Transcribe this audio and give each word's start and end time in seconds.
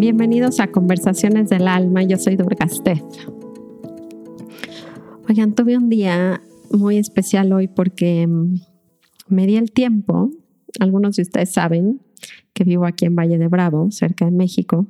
Bienvenidos 0.00 0.60
a 0.60 0.68
Conversaciones 0.68 1.50
del 1.50 1.68
Alma, 1.68 2.02
yo 2.02 2.16
soy 2.16 2.34
Durga 2.34 2.66
Steph. 2.66 3.02
Oigan, 5.28 5.54
tuve 5.54 5.76
un 5.76 5.90
día 5.90 6.40
muy 6.70 6.96
especial 6.96 7.52
hoy 7.52 7.68
porque 7.68 8.26
mm, 8.26 8.60
me 9.28 9.46
di 9.46 9.56
el 9.56 9.72
tiempo, 9.72 10.30
algunos 10.78 11.16
de 11.16 11.22
ustedes 11.24 11.52
saben 11.52 12.00
que 12.54 12.64
vivo 12.64 12.86
aquí 12.86 13.04
en 13.04 13.14
Valle 13.14 13.36
de 13.36 13.48
Bravo, 13.48 13.90
cerca 13.90 14.24
de 14.24 14.30
México, 14.30 14.86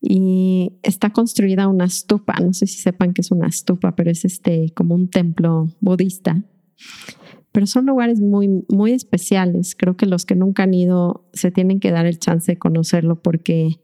y 0.00 0.78
está 0.84 1.10
construida 1.10 1.66
una 1.66 1.86
estupa, 1.86 2.34
no 2.34 2.52
sé 2.52 2.68
si 2.68 2.78
sepan 2.78 3.12
que 3.12 3.22
es 3.22 3.32
una 3.32 3.48
estupa, 3.48 3.96
pero 3.96 4.12
es 4.12 4.24
este 4.24 4.72
como 4.76 4.94
un 4.94 5.10
templo 5.10 5.74
budista. 5.80 6.44
Pero 7.50 7.66
son 7.66 7.86
lugares 7.86 8.20
muy, 8.20 8.64
muy 8.68 8.92
especiales. 8.92 9.74
Creo 9.74 9.96
que 9.96 10.06
los 10.06 10.24
que 10.24 10.36
nunca 10.36 10.62
han 10.62 10.74
ido 10.74 11.28
se 11.32 11.50
tienen 11.50 11.80
que 11.80 11.90
dar 11.90 12.06
el 12.06 12.20
chance 12.20 12.52
de 12.52 12.58
conocerlo 12.58 13.20
porque 13.20 13.80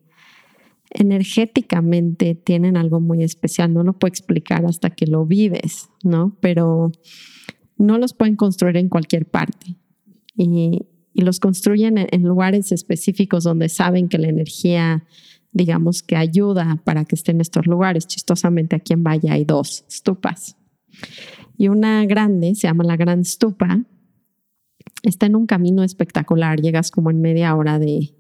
energéticamente 0.95 2.35
tienen 2.35 2.77
algo 2.77 3.01
muy 3.01 3.23
especial. 3.23 3.75
No 3.75 3.83
lo 3.83 3.93
puedo 3.93 4.11
explicar 4.11 4.65
hasta 4.65 4.91
que 4.91 5.07
lo 5.07 5.27
vives, 5.27 5.91
¿no? 6.03 6.37
Pero 6.41 6.93
no 7.77 7.99
los 7.99 8.15
pueden 8.15 8.37
construir 8.37 8.77
en 8.77 8.89
cualquier 8.89 9.27
parte. 9.27 9.77
Y, 10.37 10.87
los 11.17 11.39
construyen 11.39 12.09
en 12.11 12.23
lugares 12.25 12.73
específicos 12.73 13.45
donde 13.45 13.69
saben 13.69 14.09
que 14.09 14.19
la 14.19 14.27
energía 14.27 15.05
digamos, 15.55 16.03
que 16.03 16.17
ayuda 16.17 16.81
para 16.85 17.05
que 17.05 17.15
estén 17.15 17.41
estos 17.41 17.67
lugares. 17.67 18.09
Chistosamente 18.09 18.75
aquí 18.75 18.93
en 18.93 19.05
Valle 19.05 19.31
hay 19.31 19.45
dos 19.45 19.85
estupas. 19.89 20.57
Y 21.57 21.69
una 21.69 22.05
grande, 22.07 22.57
se 22.57 22.67
llama 22.67 22.83
la 22.83 22.97
Gran 22.97 23.21
Estupa, 23.21 23.85
está 25.03 25.27
en 25.27 25.37
un 25.37 25.47
camino 25.47 25.85
espectacular. 25.85 26.61
Llegas 26.61 26.91
como 26.91 27.11
en 27.11 27.21
media 27.21 27.55
hora 27.55 27.79
de, 27.79 28.15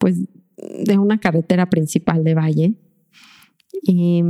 pues, 0.00 0.24
de 0.56 0.98
una 0.98 1.20
carretera 1.20 1.68
principal 1.70 2.24
de 2.24 2.34
Valle. 2.34 2.74
Y 3.82 4.22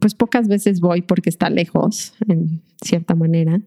pues 0.00 0.14
pocas 0.14 0.46
veces 0.46 0.80
voy 0.80 1.02
porque 1.02 1.30
está 1.30 1.50
lejos, 1.50 2.14
en 2.28 2.62
cierta 2.82 3.14
manera. 3.14 3.60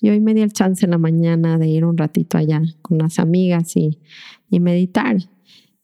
Y 0.00 0.10
hoy 0.10 0.20
me 0.20 0.32
di 0.32 0.40
el 0.40 0.52
chance 0.52 0.84
en 0.84 0.92
la 0.92 0.98
mañana 0.98 1.58
de 1.58 1.68
ir 1.68 1.84
un 1.84 1.98
ratito 1.98 2.38
allá 2.38 2.62
con 2.82 2.96
unas 2.96 3.18
amigas 3.18 3.76
y, 3.76 4.00
y 4.48 4.60
meditar. 4.60 5.16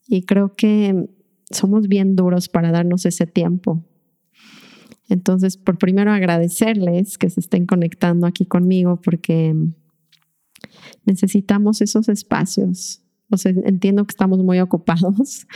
Y 0.07 0.23
creo 0.23 0.55
que 0.55 1.09
somos 1.51 1.87
bien 1.87 2.15
duros 2.15 2.49
para 2.49 2.71
darnos 2.71 3.05
ese 3.05 3.27
tiempo. 3.27 3.85
Entonces, 5.09 5.57
por 5.57 5.77
primero 5.77 6.11
agradecerles 6.11 7.17
que 7.17 7.29
se 7.29 7.39
estén 7.39 7.65
conectando 7.65 8.27
aquí 8.27 8.45
conmigo 8.45 8.99
porque 9.01 9.55
necesitamos 11.05 11.81
esos 11.81 12.09
espacios. 12.09 13.01
O 13.29 13.37
sea, 13.37 13.51
entiendo 13.51 14.05
que 14.05 14.11
estamos 14.11 14.39
muy 14.39 14.59
ocupados 14.59 15.47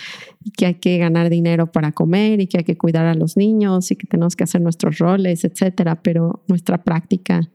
que 0.58 0.66
hay 0.66 0.74
que 0.76 0.98
ganar 0.98 1.30
dinero 1.30 1.72
para 1.72 1.92
comer 1.92 2.42
y 2.42 2.48
que 2.48 2.60
hay 2.60 2.64
que 2.64 2.78
cuidar 2.78 3.06
a 3.06 3.14
los 3.14 3.38
niños 3.38 3.92
y 3.92 3.96
que 3.96 4.08
tenemos 4.08 4.36
que 4.36 4.44
hacer 4.44 4.62
nuestros 4.62 4.98
roles, 4.98 5.46
etcétera, 5.46 6.02
pero 6.02 6.44
nuestra 6.48 6.84
práctica 6.84 7.50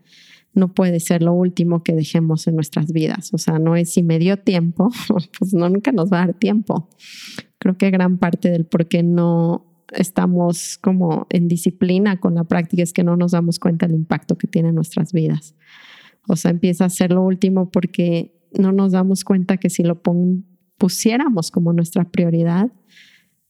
no 0.55 0.73
puede 0.73 1.01
ser 1.01 1.23
lo 1.23 1.35
último 1.35 1.83
que 1.83 1.95
dejemos 1.95 2.47
en 2.47 2.55
nuestras 2.55 2.91
vidas. 2.91 3.33
O 3.35 3.39
sea, 3.39 3.59
no 3.59 3.77
es 3.77 3.93
si 3.93 4.03
me 4.03 4.19
dio 4.19 4.39
tiempo, 4.39 4.91
pues 5.39 5.53
no, 5.53 5.69
nunca 5.69 5.93
nos 5.93 6.11
va 6.11 6.23
a 6.23 6.27
dar 6.27 6.35
tiempo. 6.35 6.89
Creo 7.59 7.77
que 7.77 7.91
gran 7.91 8.19
parte 8.19 8.51
del 8.51 8.65
por 8.65 8.89
qué 8.89 9.03
no 9.03 9.67
estamos 9.93 10.79
como 10.79 11.27
en 11.31 11.47
disciplina 11.47 12.19
con 12.19 12.35
la 12.35 12.45
práctica 12.45 12.83
es 12.83 12.93
que 12.93 13.05
no 13.05 13.17
nos 13.17 13.33
damos 13.33 13.59
cuenta 13.59 13.87
del 13.87 13.97
impacto 13.97 14.37
que 14.37 14.47
tiene 14.47 14.71
en 14.71 14.75
nuestras 14.75 15.13
vidas. 15.13 15.55
O 16.27 16.37
sea, 16.37 16.51
empieza 16.51 16.87
a 16.87 16.91
ser 16.91 17.13
lo 17.13 17.23
último 17.23 17.71
porque 17.71 18.36
no 18.53 18.73
nos 18.73 18.93
damos 18.93 19.25
cuenta 19.25 19.57
que 19.57 19.71
si 19.71 19.83
lo 19.83 20.01
pusiéramos 20.79 21.51
como 21.51 21.73
nuestra 21.73 22.05
prioridad, 22.05 22.73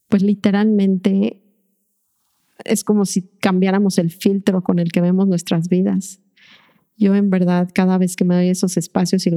pues 0.09 0.23
literalmente 0.23 1.43
es 2.65 2.85
como 2.85 3.05
si 3.05 3.23
cambiáramos 3.41 3.99
el 3.99 4.11
filtro 4.11 4.63
con 4.63 4.79
el 4.79 4.93
que 4.93 5.01
vemos 5.01 5.27
nuestras 5.29 5.69
vidas. 5.69 6.21
Yo 6.97 7.15
en 7.15 7.29
verdad 7.29 7.69
cada 7.75 7.99
vez 7.99 8.17
que 8.17 8.25
me 8.25 8.35
doy 8.35 8.49
esos 8.49 8.77
espacios 8.77 9.27
y, 9.27 9.31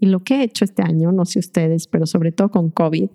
lo 0.00 0.24
que 0.24 0.36
he 0.36 0.42
hecho 0.42 0.64
este 0.64 0.82
año, 0.82 1.12
no 1.12 1.24
sé 1.24 1.38
ustedes, 1.38 1.86
pero 1.86 2.06
sobre 2.06 2.32
todo 2.32 2.50
con 2.50 2.70
COVID, 2.70 3.08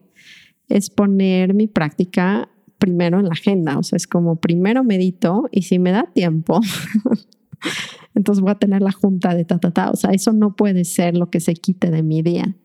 es 0.69 0.89
poner 0.89 1.53
mi 1.53 1.67
práctica 1.67 2.49
primero 2.77 3.19
en 3.19 3.25
la 3.25 3.33
agenda. 3.33 3.77
O 3.77 3.83
sea, 3.83 3.97
es 3.97 4.07
como 4.07 4.37
primero 4.37 4.83
medito 4.83 5.49
y 5.51 5.63
si 5.63 5.77
me 5.77 5.91
da 5.91 6.09
tiempo, 6.13 6.61
entonces 8.15 8.41
voy 8.41 8.51
a 8.51 8.55
tener 8.55 8.81
la 8.81 8.91
junta 8.91 9.35
de 9.35 9.45
ta, 9.45 9.59
ta, 9.59 9.71
ta. 9.71 9.91
O 9.91 9.95
sea, 9.95 10.11
eso 10.11 10.33
no 10.33 10.55
puede 10.55 10.85
ser 10.85 11.15
lo 11.15 11.29
que 11.29 11.39
se 11.39 11.53
quite 11.53 11.91
de 11.91 12.03
mi 12.03 12.21
día. 12.21 12.55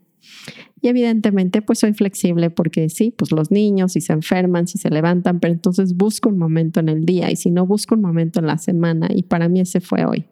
Y 0.80 0.88
evidentemente, 0.88 1.62
pues 1.62 1.78
soy 1.80 1.94
flexible 1.94 2.50
porque 2.50 2.88
sí, 2.88 3.14
pues 3.16 3.32
los 3.32 3.50
niños, 3.50 3.92
si 3.92 4.00
se 4.00 4.12
enferman, 4.12 4.66
si 4.66 4.78
se 4.78 4.90
levantan, 4.90 5.40
pero 5.40 5.54
entonces 5.54 5.96
busco 5.96 6.28
un 6.28 6.38
momento 6.38 6.80
en 6.80 6.88
el 6.88 7.04
día 7.04 7.30
y 7.30 7.36
si 7.36 7.50
no, 7.50 7.66
busco 7.66 7.94
un 7.94 8.02
momento 8.02 8.40
en 8.40 8.46
la 8.46 8.58
semana. 8.58 9.08
Y 9.10 9.22
para 9.22 9.48
mí 9.48 9.60
ese 9.60 9.80
fue 9.80 10.04
hoy. 10.04 10.26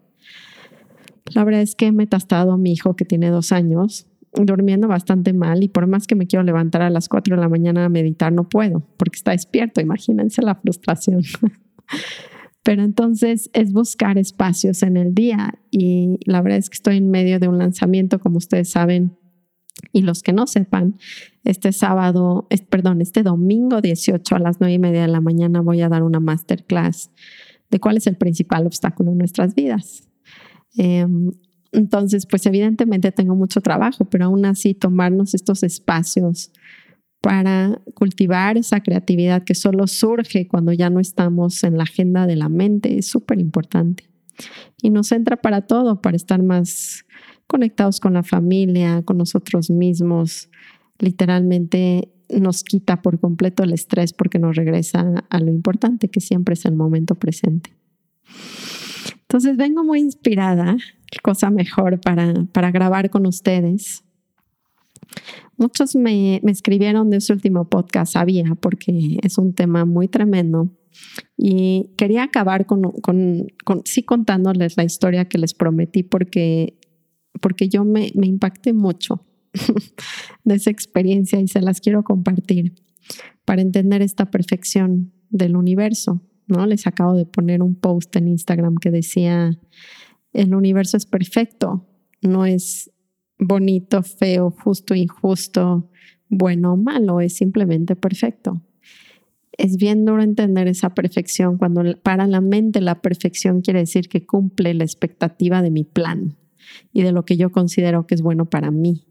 La 1.35 1.45
verdad 1.45 1.63
es 1.63 1.75
que 1.75 1.87
he 1.87 1.93
metastado 1.93 2.53
a 2.53 2.59
mi 2.59 2.73
hijo 2.73 2.95
que 2.97 3.05
tiene 3.05 3.31
dos 3.31 3.53
años 3.53 4.07
durmiendo 4.37 4.89
bastante 4.89 5.33
mal 5.33 5.63
y 5.63 5.69
por 5.69 5.87
más 5.87 6.07
que 6.07 6.17
me 6.17 6.27
quiero 6.27 6.43
levantar 6.43 6.83
a 6.83 6.91
las 6.91 7.09
4 7.09 7.37
de 7.37 7.41
la 7.41 7.49
mañana 7.49 7.85
a 7.85 7.89
meditar, 7.89 8.33
no 8.33 8.49
puedo 8.49 8.81
porque 8.97 9.17
está 9.17 9.31
despierto. 9.31 9.81
Imagínense 9.81 10.43
la 10.43 10.57
frustración. 10.57 11.23
Pero 12.65 12.83
entonces 12.83 13.51
es 13.53 13.73
buscar 13.73 14.17
espacios 14.17 14.83
en 14.83 14.97
el 14.97 15.15
día 15.15 15.61
y 15.71 16.19
la 16.25 16.41
verdad 16.41 16.59
es 16.59 16.71
que 16.71 16.77
estoy 16.77 16.97
en 16.97 17.11
medio 17.11 17.39
de 17.39 17.47
un 17.47 17.59
lanzamiento, 17.59 18.19
como 18.19 18.39
ustedes 18.39 18.71
saben, 18.71 19.19
y 19.93 20.01
los 20.01 20.23
que 20.23 20.33
no 20.33 20.47
sepan, 20.47 20.97
este 21.45 21.73
sábado, 21.73 22.49
perdón, 22.71 23.03
este 23.03 23.23
domingo 23.23 23.83
18 23.83 24.37
a 24.37 24.39
las 24.39 24.61
9 24.61 24.75
y 24.75 24.79
media 24.79 25.03
de 25.03 25.09
la 25.09 25.21
mañana 25.21 25.61
voy 25.61 25.83
a 25.83 25.91
dar 25.91 26.03
una 26.03 26.21
masterclass 26.21 27.11
de 27.71 27.81
cuál 27.81 27.99
es 27.99 28.07
el 28.07 28.17
principal 28.17 28.67
obstáculo 28.67 29.13
en 29.13 29.19
nuestras 29.19 29.55
vidas. 29.55 30.09
Em, 30.77 31.33
entonces, 31.71 32.25
pues 32.25 32.47
evidentemente 32.47 33.13
tengo 33.13 33.35
mucho 33.35 33.61
trabajo, 33.61 34.07
pero 34.07 34.27
aún 34.27 34.47
así 34.47 34.75
tomarnos 34.75 35.35
estos 35.35 35.63
espacios 35.63 36.51
para 37.25 37.81
cultivar 37.95 38.59
esa 38.59 38.83
creatividad 38.83 39.45
que 39.45 39.55
solo 39.55 39.87
surge 39.87 40.47
cuando 40.47 40.75
ya 40.75 40.91
no 40.91 41.01
estamos 41.01 41.65
en 41.65 41.79
la 41.79 41.85
agenda 41.85 42.27
de 42.27 42.37
la 42.37 42.51
mente 42.51 42.99
es 42.99 43.09
súper 43.09 43.41
importante. 43.41 44.11
Y 44.83 44.91
nos 44.91 45.11
entra 45.11 45.39
para 45.39 45.63
todo, 45.63 46.03
para 46.03 46.17
estar 46.17 46.43
más 46.43 47.07
conectados 47.47 47.99
con 47.99 48.13
la 48.13 48.25
familia, 48.25 49.01
con 49.07 49.17
nosotros 49.17 49.71
mismos. 49.71 50.51
Literalmente 50.99 52.13
nos 52.29 52.63
quita 52.63 53.01
por 53.01 53.19
completo 53.19 53.63
el 53.63 53.73
estrés 53.73 54.13
porque 54.13 54.39
nos 54.39 54.55
regresa 54.55 55.25
a 55.31 55.41
lo 55.41 55.51
importante 55.51 56.11
que 56.11 56.21
siempre 56.21 56.53
es 56.53 56.67
el 56.67 56.75
momento 56.75 57.15
presente. 57.15 57.73
Entonces 59.23 59.57
vengo 59.57 59.83
muy 59.83 60.01
inspirada, 60.01 60.77
cosa 61.23 61.49
mejor 61.49 62.03
para, 62.03 62.35
para 62.53 62.71
grabar 62.71 63.09
con 63.09 63.25
ustedes. 63.25 64.05
Muchos 65.57 65.95
me, 65.95 66.41
escribieron 66.47 67.11
de 67.11 67.19
ese 67.19 67.33
último 67.33 67.69
podcast, 67.69 68.15
sabía, 68.15 68.55
porque 68.61 69.19
es 69.23 69.39
un 69.39 69.55
tema 69.55 69.85
muy 69.85 70.09
tremendo. 70.09 70.71
Y 71.37 71.93
quería 71.97 72.25
acabar 72.25 72.67
con, 72.67 72.83
con, 72.83 73.47
con, 73.65 73.83
sí 73.85 74.03
contándoles 74.03 74.77
la 74.77 74.85
historia 74.85 75.25
que 75.27 75.39
les 75.39 75.55
prometí 75.55 76.03
porque, 76.03 76.79
porque 77.41 77.69
yo 77.69 77.85
me, 77.85 78.13
me 78.15 78.27
impacté 78.27 78.73
mucho 78.73 79.27
de 80.45 80.55
esa 80.55 80.71
experiencia 80.71 81.41
y 81.41 81.49
se 81.49 81.61
las 81.61 81.81
quiero 81.81 82.05
compartir 82.05 82.75
para 83.45 83.63
entender 83.63 84.03
esta 84.03 84.31
perfección 84.31 85.13
del 85.31 85.57
universo. 85.57 86.23
¿no? 86.47 86.67
Les 86.67 86.87
acabo 86.87 87.15
de 87.15 87.27
poner 87.27 87.63
un 87.63 87.75
post 87.75 88.15
en 88.17 88.29
Instagram 88.29 88.77
que 88.77 88.91
decía, 88.91 89.51
el 90.33 90.55
universo 90.55 90.97
es 90.97 91.07
perfecto, 91.07 91.87
no 92.23 92.47
es 92.47 92.91
bonito, 93.39 94.03
feo, 94.03 94.51
justo, 94.51 94.95
injusto, 94.95 95.91
bueno 96.29 96.75
o 96.75 96.77
malo, 96.77 97.21
es 97.21 97.37
simplemente 97.37 97.97
perfecto. 97.97 98.63
Es 99.57 99.77
bien 99.77 100.05
duro 100.05 100.23
entender 100.23 100.67
esa 100.67 100.95
perfección 100.95 101.59
cuando 101.59 101.83
para 102.03 102.27
la 102.27 102.41
mente 102.41 102.81
la 102.81 103.01
perfección 103.01 103.61
quiere 103.61 103.81
decir 103.81 104.09
que 104.09 104.27
cumple 104.27 104.75
la 104.75 104.85
expectativa 104.85 105.63
de 105.63 105.71
mi 105.71 105.85
plan 105.85 106.37
y 106.93 107.03
de 107.03 107.13
lo 107.13 107.25
que 107.25 107.37
yo 107.37 107.53
considero 107.53 108.07
que 108.07 108.17
es 108.17 108.23
bueno 108.23 108.47
para 108.47 108.71
mí. 108.71 109.07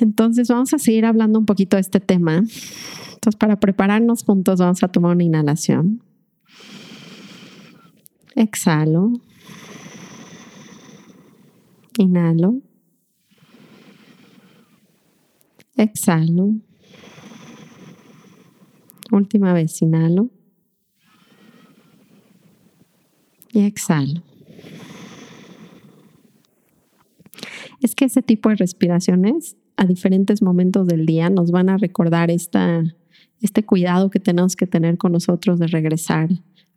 Entonces 0.00 0.48
vamos 0.48 0.72
a 0.74 0.78
seguir 0.78 1.04
hablando 1.04 1.38
un 1.38 1.46
poquito 1.46 1.76
de 1.76 1.82
este 1.82 2.00
tema 2.00 2.44
entonces, 3.22 3.38
para 3.38 3.60
prepararnos 3.60 4.24
juntos, 4.24 4.58
vamos 4.58 4.82
a 4.82 4.88
tomar 4.88 5.14
una 5.14 5.22
inhalación. 5.22 6.02
Exhalo. 8.34 9.12
Inhalo. 11.98 12.60
Exhalo. 15.76 16.54
Última 19.10 19.52
vez, 19.52 19.80
inhalo. 19.82 20.30
Y 23.52 23.60
exhalo. 23.60 24.22
Es 27.80 27.94
que 27.94 28.04
ese 28.04 28.22
tipo 28.22 28.48
de 28.48 28.56
respiraciones 28.56 29.56
a 29.76 29.84
diferentes 29.84 30.42
momentos 30.42 30.86
del 30.86 31.04
día 31.04 31.28
nos 31.30 31.50
van 31.50 31.68
a 31.68 31.76
recordar 31.76 32.30
esta, 32.30 32.82
este 33.40 33.64
cuidado 33.64 34.10
que 34.10 34.20
tenemos 34.20 34.56
que 34.56 34.66
tener 34.66 34.96
con 34.98 35.12
nosotros 35.12 35.58
de 35.58 35.66
regresar 35.66 36.28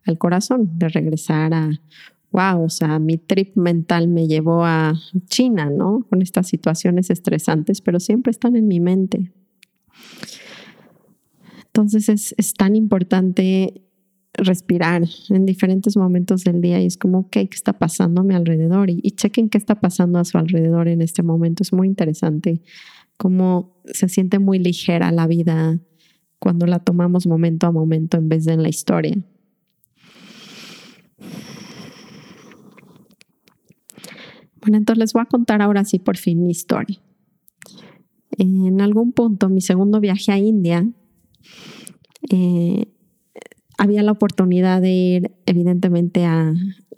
al 0.04 0.18
corazón, 0.18 0.78
de 0.78 0.88
regresar 0.88 1.54
a, 1.54 1.70
wow, 2.32 2.64
o 2.64 2.68
sea, 2.68 2.98
mi 2.98 3.16
trip 3.18 3.56
mental 3.56 4.08
me 4.08 4.26
llevó 4.26 4.64
a 4.64 4.94
China, 5.26 5.70
¿no? 5.70 6.06
Con 6.08 6.22
estas 6.22 6.48
situaciones 6.48 7.10
estresantes, 7.10 7.80
pero 7.80 8.00
siempre 8.00 8.30
están 8.30 8.56
en 8.56 8.68
mi 8.68 8.80
mente. 8.80 9.32
Entonces 11.66 12.08
es, 12.08 12.34
es 12.38 12.54
tan 12.54 12.74
importante 12.76 13.82
respirar 14.32 15.04
en 15.30 15.46
diferentes 15.46 15.96
momentos 15.96 16.44
del 16.44 16.60
día 16.60 16.80
y 16.80 16.86
es 16.86 16.96
como, 16.96 17.30
¿qué 17.30 17.48
está 17.50 17.78
pasando 17.78 18.20
a 18.20 18.24
mi 18.24 18.34
alrededor? 18.34 18.90
Y, 18.90 19.00
y, 19.02 19.12
chequen 19.12 19.48
qué 19.48 19.58
está 19.58 19.80
pasando 19.80 20.18
a 20.18 20.24
su 20.24 20.38
alrededor 20.38 20.88
en 20.88 21.02
este 21.02 21.22
momento. 21.22 21.62
Es 21.62 21.72
muy 21.72 21.88
interesante 21.88 22.62
cómo 23.16 23.80
se 23.86 24.08
siente 24.08 24.38
muy 24.38 24.58
ligera 24.58 25.10
la 25.10 25.26
vida 25.26 25.80
cuando 26.38 26.66
la 26.66 26.80
tomamos 26.80 27.26
momento 27.26 27.66
a 27.66 27.72
momento 27.72 28.16
en 28.16 28.28
vez 28.28 28.44
de 28.44 28.52
en 28.54 28.62
la 28.62 28.68
historia. 28.68 29.16
Bueno, 34.66 34.78
entonces 34.78 34.98
les 34.98 35.12
voy 35.12 35.22
a 35.22 35.26
contar 35.26 35.62
ahora 35.62 35.84
sí 35.84 36.00
por 36.00 36.16
fin 36.16 36.42
mi 36.42 36.50
historia. 36.50 37.00
En 38.36 38.80
algún 38.80 39.12
punto, 39.12 39.48
mi 39.48 39.60
segundo 39.60 40.00
viaje 40.00 40.32
a 40.32 40.38
India, 40.38 40.84
eh, 42.32 42.88
había 43.78 44.02
la 44.02 44.10
oportunidad 44.10 44.82
de 44.82 44.90
ir 44.90 45.30
evidentemente 45.46 46.24
a 46.24 46.52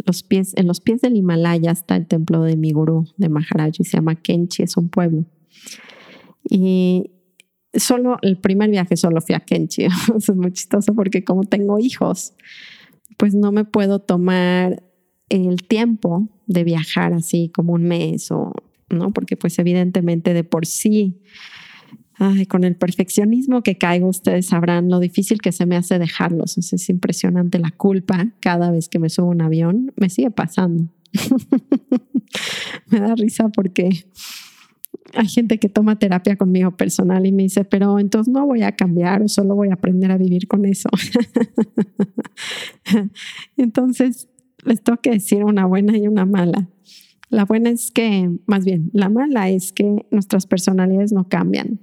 los 0.07 0.23
pies, 0.23 0.55
en 0.57 0.67
los 0.67 0.81
pies 0.81 1.03
del 1.03 1.17
Himalaya 1.17 1.71
está 1.71 1.97
el 1.97 2.07
templo 2.07 2.43
de 2.43 2.57
mi 2.57 2.73
gurú, 2.73 3.05
de 3.19 3.29
Maharaj, 3.29 3.75
y 3.79 3.85
se 3.85 3.99
llama 3.99 4.15
Kenchi, 4.15 4.63
es 4.63 4.79
un 4.79 4.89
pueblo. 4.89 5.27
Y 6.49 7.11
solo 7.75 8.17
el 8.23 8.39
primer 8.39 8.71
viaje 8.71 8.97
solo 8.97 9.21
fui 9.21 9.35
a 9.35 9.41
Kenchi, 9.41 9.85
es 10.17 10.35
muy 10.35 10.53
chistoso 10.53 10.95
porque 10.95 11.23
como 11.23 11.43
tengo 11.43 11.79
hijos, 11.79 12.33
pues 13.19 13.35
no 13.35 13.53
me 13.53 13.67
puedo 13.67 13.99
tomar 13.99 14.83
el 15.29 15.69
tiempo 15.69 16.31
de 16.49 16.65
viajar 16.65 17.13
así 17.13 17.51
como 17.55 17.75
un 17.75 17.85
mes 17.85 18.31
o, 18.33 18.53
¿no? 18.91 19.13
Porque 19.13 19.37
pues 19.37 19.59
evidentemente 19.59 20.35
de 20.35 20.45
por 20.45 20.67
sí 20.67 21.21
Ay, 22.21 22.47
con 22.47 22.65
el 22.65 22.75
perfeccionismo 22.75 23.63
que 23.63 23.79
caigo, 23.79 24.09
ustedes 24.09 24.47
sabrán 24.47 24.91
lo 24.91 24.99
difícil 24.99 25.41
que 25.41 25.53
se 25.53 25.67
me 25.67 25.77
hace 25.77 26.01
dejarlos. 26.01 26.59
Es, 26.59 26.89
impresionante 26.89 27.61
la 27.61 27.71
culpa 27.71 28.33
cada 28.41 28.73
vez 28.73 28.89
que 28.89 28.99
me 28.99 29.09
subo 29.09 29.29
un 29.29 29.41
avión. 29.41 29.93
Me 29.95 30.11
sigue 30.11 30.33
pasando. 30.33 30.89
me 32.91 32.99
da 32.99 33.15
risa 33.15 33.49
porque 33.51 34.07
hay 35.15 35.29
gente 35.29 35.59
que 35.59 35.69
toma 35.69 36.01
terapia 36.01 36.35
conmigo 36.37 36.77
personal 36.77 37.25
y 37.25 37.31
me 37.31 37.45
dice, 37.45 37.65
pero 37.65 38.01
entonces 38.01 38.35
no 38.35 38.45
voy 38.47 38.63
a 38.63 38.73
cambiar 38.73 39.23
o 39.23 39.29
solo 39.29 39.55
voy 39.55 39.69
a 39.69 39.75
aprender 39.75 40.11
a 40.11 40.19
vivir 40.19 40.49
con 40.49 40.65
eso. 40.65 40.89
entonces, 43.57 44.29
les 44.69 44.83
tengo 44.83 45.01
que 45.01 45.11
decir 45.11 45.45
una 45.45 45.67
buena 45.67 45.97
y 45.97 46.07
una 46.07 46.27
mala. 46.27 46.69
La 47.31 47.45
buena 47.45 47.71
es 47.71 47.91
que, 47.91 48.31
más 48.47 48.65
bien, 48.65 48.91
la 48.93 49.09
mala 49.09 49.51
es 49.51 49.73
que 49.73 50.07
nuestras 50.11 50.47
personalidades 50.47 51.13
no 51.13 51.29
cambian. 51.29 51.81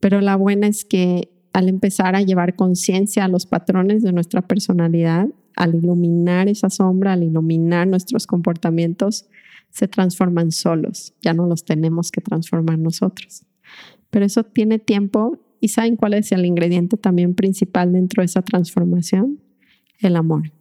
Pero 0.00 0.20
la 0.20 0.36
buena 0.36 0.66
es 0.66 0.84
que 0.84 1.30
al 1.52 1.68
empezar 1.68 2.16
a 2.16 2.22
llevar 2.22 2.56
conciencia 2.56 3.24
a 3.24 3.28
los 3.28 3.46
patrones 3.46 4.02
de 4.02 4.12
nuestra 4.12 4.42
personalidad, 4.42 5.28
al 5.56 5.74
iluminar 5.74 6.48
esa 6.48 6.70
sombra, 6.70 7.12
al 7.12 7.22
iluminar 7.22 7.86
nuestros 7.86 8.26
comportamientos, 8.26 9.26
se 9.70 9.88
transforman 9.88 10.50
solos, 10.50 11.14
ya 11.22 11.32
no 11.32 11.46
los 11.46 11.64
tenemos 11.64 12.10
que 12.10 12.20
transformar 12.20 12.78
nosotros. 12.78 13.44
Pero 14.10 14.24
eso 14.24 14.44
tiene 14.44 14.78
tiempo 14.78 15.38
y 15.60 15.68
¿saben 15.68 15.96
cuál 15.96 16.14
es 16.14 16.32
el 16.32 16.44
ingrediente 16.44 16.96
también 16.96 17.34
principal 17.34 17.92
dentro 17.92 18.22
de 18.22 18.26
esa 18.26 18.42
transformación? 18.42 19.40
El 20.00 20.16
amor. 20.16 20.52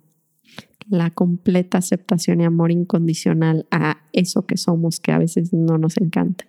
La 0.89 1.11
completa 1.11 1.77
aceptación 1.77 2.41
y 2.41 2.45
amor 2.45 2.71
incondicional 2.71 3.67
a 3.71 4.01
eso 4.11 4.45
que 4.45 4.57
somos 4.57 4.99
que 4.99 5.11
a 5.11 5.19
veces 5.19 5.53
no 5.53 5.77
nos 5.77 5.97
encanta. 5.97 6.45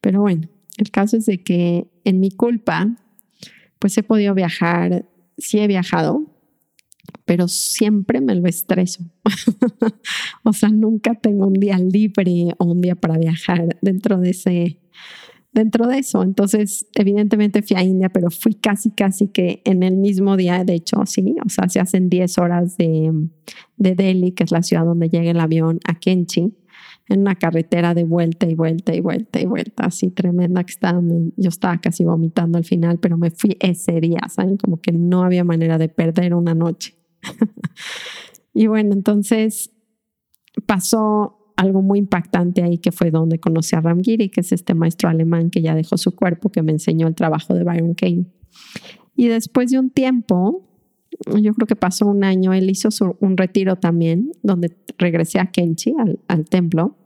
Pero 0.00 0.20
bueno, 0.20 0.48
el 0.78 0.90
caso 0.90 1.16
es 1.16 1.26
de 1.26 1.42
que 1.42 1.86
en 2.04 2.20
mi 2.20 2.30
culpa, 2.30 2.96
pues 3.78 3.96
he 3.98 4.02
podido 4.02 4.34
viajar, 4.34 5.06
sí 5.38 5.58
he 5.58 5.66
viajado, 5.66 6.32
pero 7.24 7.48
siempre 7.48 8.20
me 8.20 8.34
lo 8.34 8.48
estreso. 8.48 9.04
o 10.44 10.52
sea, 10.52 10.68
nunca 10.68 11.14
tengo 11.14 11.46
un 11.46 11.54
día 11.54 11.78
libre 11.78 12.54
o 12.58 12.64
un 12.64 12.80
día 12.80 12.94
para 12.94 13.18
viajar 13.18 13.78
dentro 13.80 14.18
de 14.18 14.30
ese 14.30 14.80
dentro 15.52 15.86
de 15.86 15.98
eso. 15.98 16.22
Entonces, 16.22 16.86
evidentemente 16.94 17.62
fui 17.62 17.76
a 17.76 17.82
India, 17.82 18.08
pero 18.08 18.30
fui 18.30 18.54
casi, 18.54 18.90
casi 18.90 19.28
que 19.28 19.62
en 19.64 19.82
el 19.82 19.96
mismo 19.96 20.36
día, 20.36 20.64
de 20.64 20.74
hecho, 20.74 21.04
sí, 21.06 21.36
o 21.44 21.48
sea, 21.48 21.68
se 21.68 21.80
hacen 21.80 22.08
10 22.08 22.38
horas 22.38 22.76
de, 22.76 23.12
de 23.76 23.94
Delhi, 23.94 24.32
que 24.32 24.44
es 24.44 24.52
la 24.52 24.62
ciudad 24.62 24.84
donde 24.84 25.08
llega 25.08 25.30
el 25.30 25.40
avión, 25.40 25.80
a 25.86 25.94
Kenchi 25.94 26.54
en 27.08 27.20
una 27.20 27.34
carretera 27.34 27.94
de 27.94 28.04
vuelta 28.04 28.46
y 28.46 28.54
vuelta 28.54 28.94
y 28.94 29.00
vuelta 29.00 29.40
y 29.40 29.46
vuelta, 29.46 29.86
así 29.86 30.10
tremenda 30.10 30.64
que 30.64 30.72
estaba. 30.72 31.00
Yo 31.36 31.48
estaba 31.48 31.78
casi 31.80 32.04
vomitando 32.04 32.58
al 32.58 32.64
final, 32.64 32.98
pero 32.98 33.18
me 33.18 33.30
fui 33.30 33.56
ese 33.60 34.00
día, 34.00 34.20
¿saben? 34.28 34.56
Como 34.56 34.80
que 34.80 34.92
no 34.92 35.24
había 35.24 35.44
manera 35.44 35.78
de 35.78 35.88
perder 35.88 36.34
una 36.34 36.54
noche. 36.54 36.94
y 38.54 38.66
bueno, 38.66 38.92
entonces 38.92 39.72
pasó 40.66 41.41
algo 41.56 41.82
muy 41.82 41.98
impactante 41.98 42.62
ahí 42.62 42.78
que 42.78 42.92
fue 42.92 43.10
donde 43.10 43.38
conocí 43.38 43.76
a 43.76 43.80
Ramgiri, 43.80 44.28
que 44.28 44.40
es 44.40 44.52
este 44.52 44.74
maestro 44.74 45.08
alemán 45.08 45.50
que 45.50 45.62
ya 45.62 45.74
dejó 45.74 45.96
su 45.96 46.14
cuerpo, 46.14 46.50
que 46.50 46.62
me 46.62 46.72
enseñó 46.72 47.06
el 47.08 47.14
trabajo 47.14 47.54
de 47.54 47.64
Byron 47.64 47.94
Kane. 47.94 48.26
Y 49.16 49.28
después 49.28 49.70
de 49.70 49.78
un 49.78 49.90
tiempo, 49.90 50.68
yo 51.26 51.54
creo 51.54 51.66
que 51.66 51.76
pasó 51.76 52.06
un 52.06 52.24
año, 52.24 52.52
él 52.52 52.70
hizo 52.70 52.88
un 53.20 53.36
retiro 53.36 53.76
también, 53.76 54.32
donde 54.42 54.76
regresé 54.98 55.38
a 55.38 55.50
Kenchi, 55.50 55.94
al, 56.28 56.44
templo, 56.46 56.96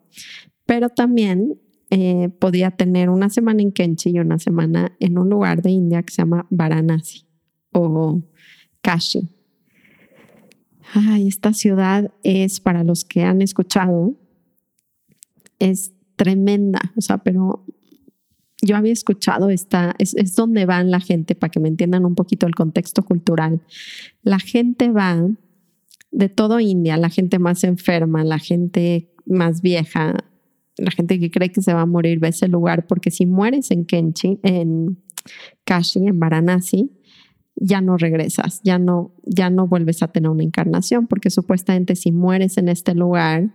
pero 0.65 0.89
también 0.89 1.59
eh, 1.91 2.29
podía 2.41 2.71
tener 2.71 3.11
una 3.11 3.29
semana 3.29 3.63
en 3.63 3.73
Kenchi 3.73 4.11
y 4.11 4.19
una 4.19 4.39
semana 4.39 4.97
en 5.01 5.19
un 5.19 5.29
lugar 5.29 5.63
de 5.63 5.71
India 5.71 6.03
que 6.03 6.13
se 6.13 6.23
llama 6.23 6.47
Varanasi 6.51 7.27
o 7.73 8.23
Kashi. 8.81 9.29
Ay, 10.95 11.29
esta 11.29 11.53
ciudad 11.53 12.13
es, 12.23 12.61
para 12.61 12.85
los 12.85 13.05
que 13.05 13.25
han 13.25 13.43
escuchado, 13.43 14.15
es 15.59 15.93
tremenda, 16.17 16.93
o 16.97 17.01
sea, 17.01 17.19
pero 17.19 17.65
yo 18.63 18.77
había 18.77 18.93
escuchado 18.93 19.51
esta, 19.51 19.95
es, 19.99 20.15
es, 20.15 20.35
donde 20.35 20.67
van 20.67 20.91
la 20.91 21.01
gente, 21.01 21.35
para 21.35 21.51
que 21.51 21.61
me 21.61 21.69
entiendan 21.69 22.05
un 22.05 22.15
poquito 22.15 22.47
el 22.47 22.55
contexto 22.55 23.05
cultural. 23.05 23.63
La 24.23 24.39
gente 24.39 24.91
va 24.91 25.29
de 26.11 26.29
todo 26.29 26.61
India, 26.61 26.97
la 26.97 27.11
gente 27.11 27.39
más 27.39 27.65
enferma, 27.65 28.25
la 28.25 28.39
gente 28.39 29.13
más 29.27 29.61
vieja, 29.61 30.17
la 30.79 30.91
gente 30.91 31.19
que 31.21 31.31
cree 31.31 31.51
que 31.51 31.63
se 31.63 31.75
va 31.75 31.83
a 31.83 31.87
morir, 31.87 32.23
va 32.23 32.29
a 32.29 32.31
ese 32.31 32.49
lugar, 32.49 32.87
porque 32.87 33.11
si 33.11 33.27
mueres 33.27 33.71
en 33.71 33.85
Kenchi, 33.85 34.41
en 34.43 35.03
Kashi, 35.65 36.07
en 36.07 36.19
Varanasi, 36.19 36.91
ya 37.57 37.81
no 37.81 37.97
regresas, 37.97 38.61
ya 38.63 38.79
no, 38.79 39.15
ya 39.25 39.51
no 39.51 39.67
vuelves 39.67 40.03
a 40.03 40.09
tener 40.09 40.31
una 40.31 40.45
encarnación, 40.45 41.07
porque 41.07 41.31
supuestamente 41.31 41.97
si 41.97 42.13
mueres 42.13 42.59
en 42.59 42.69
este 42.69 42.95
lugar, 42.95 43.55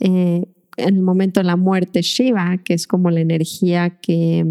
eh, 0.00 0.46
en 0.78 0.96
el 0.96 1.02
momento 1.02 1.40
de 1.40 1.44
la 1.44 1.56
muerte, 1.56 2.02
Shiva, 2.02 2.58
que 2.64 2.74
es 2.74 2.86
como 2.86 3.10
la 3.10 3.20
energía 3.20 3.98
que, 4.00 4.44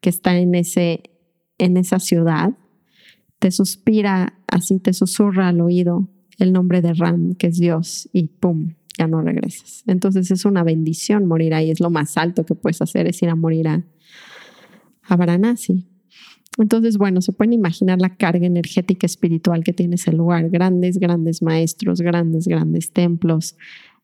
que 0.00 0.10
está 0.10 0.36
en, 0.38 0.54
ese, 0.54 1.02
en 1.58 1.76
esa 1.76 1.98
ciudad, 1.98 2.56
te 3.38 3.50
suspira, 3.50 4.38
así 4.46 4.78
te 4.78 4.92
susurra 4.92 5.48
al 5.48 5.60
oído 5.60 6.08
el 6.38 6.52
nombre 6.52 6.82
de 6.82 6.92
Ram, 6.92 7.34
que 7.34 7.48
es 7.48 7.58
Dios, 7.58 8.08
y 8.12 8.28
¡pum! 8.28 8.74
ya 8.98 9.06
no 9.06 9.20
regresas. 9.22 9.82
Entonces 9.86 10.30
es 10.30 10.44
una 10.44 10.62
bendición 10.62 11.26
morir 11.26 11.54
ahí, 11.54 11.70
es 11.70 11.80
lo 11.80 11.90
más 11.90 12.16
alto 12.16 12.44
que 12.44 12.54
puedes 12.54 12.80
hacer, 12.82 13.06
es 13.06 13.22
ir 13.22 13.28
a 13.28 13.34
morir 13.34 13.68
a, 13.68 13.84
a 15.02 15.16
Varanasi. 15.16 15.86
Entonces, 16.58 16.96
bueno, 16.96 17.20
se 17.20 17.32
pueden 17.32 17.52
imaginar 17.52 18.00
la 18.00 18.16
carga 18.16 18.46
energética 18.46 19.04
espiritual 19.04 19.62
que 19.62 19.74
tiene 19.74 19.96
ese 19.96 20.12
lugar. 20.12 20.48
Grandes, 20.48 20.98
grandes 20.98 21.42
maestros, 21.42 22.00
grandes, 22.00 22.48
grandes 22.48 22.92
templos, 22.92 23.56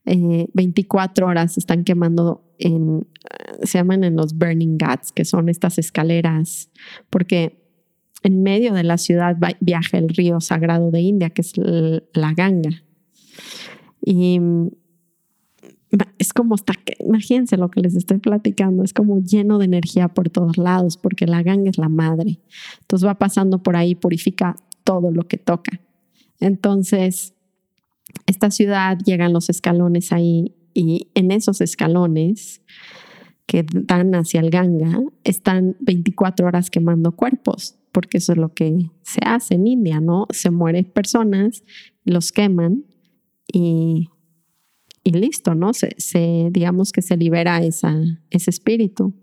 24 0.05 1.25
eh, 1.25 1.29
horas 1.29 1.59
están 1.59 1.85
quemando 1.85 2.43
en, 2.59 3.07
se 3.63 3.79
llaman 3.79 4.05
en 4.05 4.17
los 4.17 4.35
burning 4.35 4.77
ghats, 4.79 5.13
que 5.13 5.25
son 5.25 5.49
estas 5.49 5.79
escaleras, 5.79 6.71
porque 7.11 7.63
en 8.23 8.43
medio 8.43 8.73
de 8.73 8.85
la 8.85 8.99
ciudad 8.99 9.37
viaja 9.61 9.99
el 9.99 10.09
río 10.09 10.41
sagrado 10.41 10.91
de 10.91 11.01
India, 11.01 11.31
que 11.31 11.43
es 11.43 11.53
la 11.57 12.35
Ganga. 12.35 12.83
Y 14.05 14.41
es 16.19 16.33
como 16.33 16.57
que, 16.57 16.97
imagínense 17.01 17.57
lo 17.57 17.71
que 17.71 17.81
les 17.81 17.95
estoy 17.95 18.19
platicando, 18.19 18.83
es 18.83 18.93
como 18.93 19.21
lleno 19.21 19.59
de 19.59 19.67
energía 19.67 20.09
por 20.09 20.31
todos 20.31 20.57
lados, 20.57 20.97
porque 20.97 21.27
la 21.27 21.43
Ganga 21.43 21.71
es 21.71 21.79
la 21.79 21.89
madre. 21.89 22.41
Entonces 22.81 23.07
va 23.07 23.19
pasando 23.19 23.63
por 23.63 23.77
ahí, 23.77 23.95
purifica 23.95 24.57
todo 24.85 25.11
lo 25.11 25.27
que 25.29 25.37
toca. 25.37 25.81
Entonces, 26.41 27.35
esta 28.27 28.51
ciudad 28.51 28.99
llegan 29.05 29.33
los 29.33 29.49
escalones 29.49 30.13
ahí 30.13 30.55
y 30.75 31.09
en 31.15 31.31
esos 31.31 31.61
escalones 31.61 32.63
que 33.47 33.67
dan 33.73 34.15
hacia 34.15 34.41
el 34.41 34.51
Ganga 34.51 35.01
están 35.25 35.77
24 35.81 36.47
horas 36.47 36.71
quemando 36.71 37.13
cuerpos, 37.13 37.77
porque 37.93 38.19
eso 38.19 38.33
es 38.33 38.39
lo 38.39 38.55
que 38.55 38.91
se 39.03 39.21
hace 39.25 39.55
en 39.55 39.67
India, 39.67 40.01
¿no? 40.01 40.27
Se 40.31 40.51
mueren 40.51 40.85
personas, 40.85 41.65
los 42.05 42.33
queman 42.33 42.85
y, 43.53 44.09
y 45.05 45.13
listo, 45.13 45.55
¿no? 45.55 45.73
Se, 45.75 46.49
digamos 46.51 46.93
que 46.93 47.03
se 47.03 47.17
libera 47.17 47.61
ese 47.63 48.17
espíritu. 48.31 49.15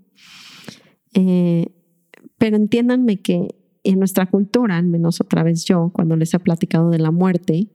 Eh, 1.14 1.68
pero 2.38 2.56
entiéndanme 2.58 3.22
que 3.22 3.56
en 3.84 4.00
nuestra 4.00 4.28
cultura, 4.28 4.78
al 4.78 4.86
menos 4.86 5.22
otra 5.22 5.44
vez 5.44 5.66
yo, 5.66 5.92
cuando 5.94 6.16
les 6.16 6.34
he 6.34 6.40
platicado 6.40 6.90
de 6.90 7.00
la 7.00 7.12
muerte, 7.12 7.70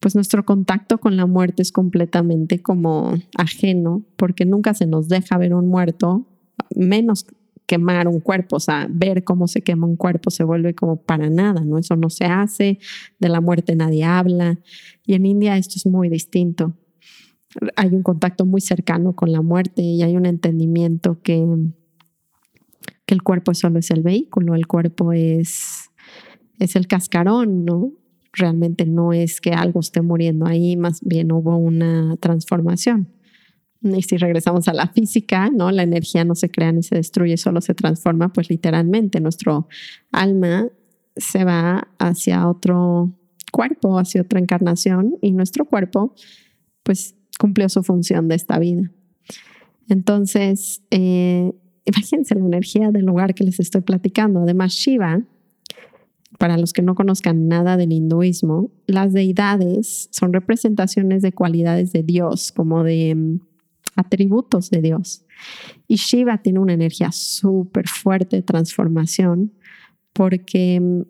pues 0.00 0.14
nuestro 0.14 0.44
contacto 0.44 0.98
con 0.98 1.16
la 1.16 1.26
muerte 1.26 1.62
es 1.62 1.72
completamente 1.72 2.60
como 2.60 3.14
ajeno, 3.36 4.04
porque 4.16 4.44
nunca 4.44 4.74
se 4.74 4.86
nos 4.86 5.08
deja 5.08 5.38
ver 5.38 5.54
un 5.54 5.68
muerto, 5.68 6.26
menos 6.74 7.26
quemar 7.66 8.08
un 8.08 8.20
cuerpo, 8.20 8.56
o 8.56 8.60
sea, 8.60 8.86
ver 8.90 9.24
cómo 9.24 9.48
se 9.48 9.62
quema 9.62 9.86
un 9.86 9.96
cuerpo 9.96 10.30
se 10.30 10.44
vuelve 10.44 10.74
como 10.74 10.96
para 11.02 11.30
nada, 11.30 11.62
¿no? 11.62 11.78
Eso 11.78 11.96
no 11.96 12.10
se 12.10 12.26
hace, 12.26 12.78
de 13.18 13.28
la 13.28 13.40
muerte 13.40 13.74
nadie 13.74 14.04
habla, 14.04 14.58
y 15.06 15.14
en 15.14 15.26
India 15.26 15.56
esto 15.56 15.74
es 15.76 15.86
muy 15.86 16.08
distinto. 16.08 16.76
Hay 17.76 17.88
un 17.94 18.02
contacto 18.02 18.44
muy 18.44 18.60
cercano 18.60 19.14
con 19.14 19.32
la 19.32 19.40
muerte 19.40 19.80
y 19.80 20.02
hay 20.02 20.16
un 20.16 20.26
entendimiento 20.26 21.22
que, 21.22 21.42
que 23.06 23.14
el 23.14 23.22
cuerpo 23.22 23.54
solo 23.54 23.78
es 23.78 23.90
el 23.90 24.02
vehículo, 24.02 24.54
el 24.54 24.66
cuerpo 24.66 25.12
es, 25.12 25.90
es 26.58 26.76
el 26.76 26.86
cascarón, 26.86 27.64
¿no? 27.64 27.92
Realmente 28.36 28.84
no 28.86 29.12
es 29.12 29.40
que 29.40 29.52
algo 29.52 29.80
esté 29.80 30.02
muriendo 30.02 30.46
ahí, 30.46 30.76
más 30.76 31.00
bien 31.02 31.32
hubo 31.32 31.56
una 31.56 32.16
transformación. 32.16 33.08
Y 33.82 34.02
si 34.02 34.16
regresamos 34.16 34.66
a 34.68 34.72
la 34.72 34.88
física, 34.88 35.50
¿no? 35.50 35.70
La 35.70 35.82
energía 35.82 36.24
no 36.24 36.34
se 36.34 36.50
crea 36.50 36.72
ni 36.72 36.82
se 36.82 36.96
destruye, 36.96 37.36
solo 37.36 37.60
se 37.60 37.74
transforma, 37.74 38.32
pues 38.32 38.48
literalmente 38.48 39.20
nuestro 39.20 39.68
alma 40.10 40.68
se 41.16 41.44
va 41.44 41.88
hacia 41.98 42.48
otro 42.48 43.14
cuerpo, 43.52 43.98
hacia 43.98 44.22
otra 44.22 44.40
encarnación 44.40 45.16
y 45.20 45.32
nuestro 45.32 45.66
cuerpo, 45.66 46.14
pues 46.82 47.14
cumplió 47.38 47.68
su 47.68 47.82
función 47.82 48.26
de 48.28 48.34
esta 48.36 48.58
vida. 48.58 48.90
Entonces, 49.88 50.82
eh, 50.90 51.52
imagínense 51.84 52.34
la 52.34 52.44
energía 52.44 52.90
del 52.90 53.04
lugar 53.04 53.34
que 53.34 53.44
les 53.44 53.60
estoy 53.60 53.82
platicando. 53.82 54.40
Además, 54.40 54.72
Shiva, 54.72 55.22
para 56.38 56.58
los 56.58 56.72
que 56.72 56.82
no 56.82 56.94
conozcan 56.94 57.48
nada 57.48 57.76
del 57.76 57.92
hinduismo, 57.92 58.70
las 58.86 59.12
deidades 59.12 60.08
son 60.10 60.32
representaciones 60.32 61.22
de 61.22 61.32
cualidades 61.32 61.92
de 61.92 62.02
Dios, 62.02 62.52
como 62.52 62.82
de 62.82 63.14
mm, 63.14 63.40
atributos 63.96 64.70
de 64.70 64.82
Dios. 64.82 65.24
Y 65.86 65.96
Shiva 65.96 66.38
tiene 66.38 66.58
una 66.58 66.72
energía 66.72 67.12
súper 67.12 67.88
fuerte 67.88 68.36
de 68.36 68.42
transformación 68.42 69.52
porque 70.12 70.80
mm, 70.80 71.02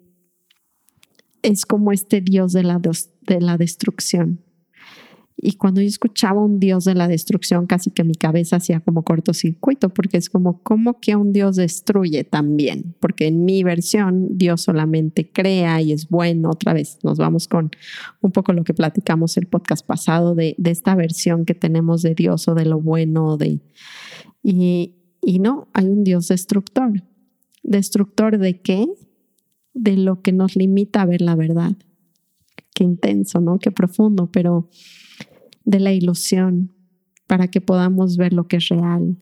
es 1.42 1.66
como 1.66 1.92
este 1.92 2.20
Dios 2.20 2.52
de 2.52 2.62
la, 2.62 2.80
de 2.80 3.40
la 3.40 3.56
destrucción. 3.56 4.40
Y 5.36 5.56
cuando 5.56 5.80
yo 5.80 5.88
escuchaba 5.88 6.40
un 6.40 6.60
Dios 6.60 6.84
de 6.84 6.94
la 6.94 7.08
destrucción, 7.08 7.66
casi 7.66 7.90
que 7.90 8.04
mi 8.04 8.14
cabeza 8.14 8.56
hacía 8.56 8.80
como 8.80 9.02
cortocircuito, 9.02 9.88
porque 9.88 10.16
es 10.16 10.30
como, 10.30 10.62
¿cómo 10.62 11.00
que 11.00 11.16
un 11.16 11.32
Dios 11.32 11.56
destruye 11.56 12.22
también? 12.22 12.94
Porque 13.00 13.26
en 13.26 13.44
mi 13.44 13.64
versión, 13.64 14.28
Dios 14.38 14.62
solamente 14.62 15.30
crea 15.30 15.80
y 15.82 15.92
es 15.92 16.08
bueno. 16.08 16.50
Otra 16.50 16.72
vez, 16.72 16.98
nos 17.02 17.18
vamos 17.18 17.48
con 17.48 17.70
un 18.20 18.30
poco 18.30 18.52
lo 18.52 18.62
que 18.62 18.74
platicamos 18.74 19.36
el 19.36 19.46
podcast 19.46 19.84
pasado 19.84 20.34
de, 20.34 20.56
esta 20.64 20.94
versión 20.94 21.44
que 21.44 21.54
tenemos 21.54 22.02
de 22.02 22.14
Dios 22.14 22.46
o 22.48 22.54
de 22.54 22.64
lo 22.64 22.80
bueno. 22.80 23.36
De, 23.36 23.60
y, 24.42 24.94
y 25.20 25.40
no, 25.40 25.68
hay 25.72 25.86
un 25.86 26.04
Dios 26.04 26.28
destructor. 26.28 27.02
¿Destructor 27.64 28.38
de 28.38 28.60
qué? 28.60 28.86
De 29.72 29.96
lo 29.96 30.22
que 30.22 30.32
nos 30.32 30.54
limita 30.54 31.02
a 31.02 31.06
ver 31.06 31.22
la 31.22 31.34
verdad. 31.34 31.76
Qué 32.74 32.84
intenso, 32.84 33.40
¿no? 33.40 33.58
Qué 33.58 33.70
profundo, 33.70 34.30
pero 34.30 34.68
de 35.64 35.80
la 35.80 35.92
ilusión 35.92 36.72
para 37.26 37.48
que 37.48 37.60
podamos 37.60 38.16
ver 38.16 38.32
lo 38.32 38.46
que 38.48 38.56
es 38.56 38.68
real. 38.68 39.16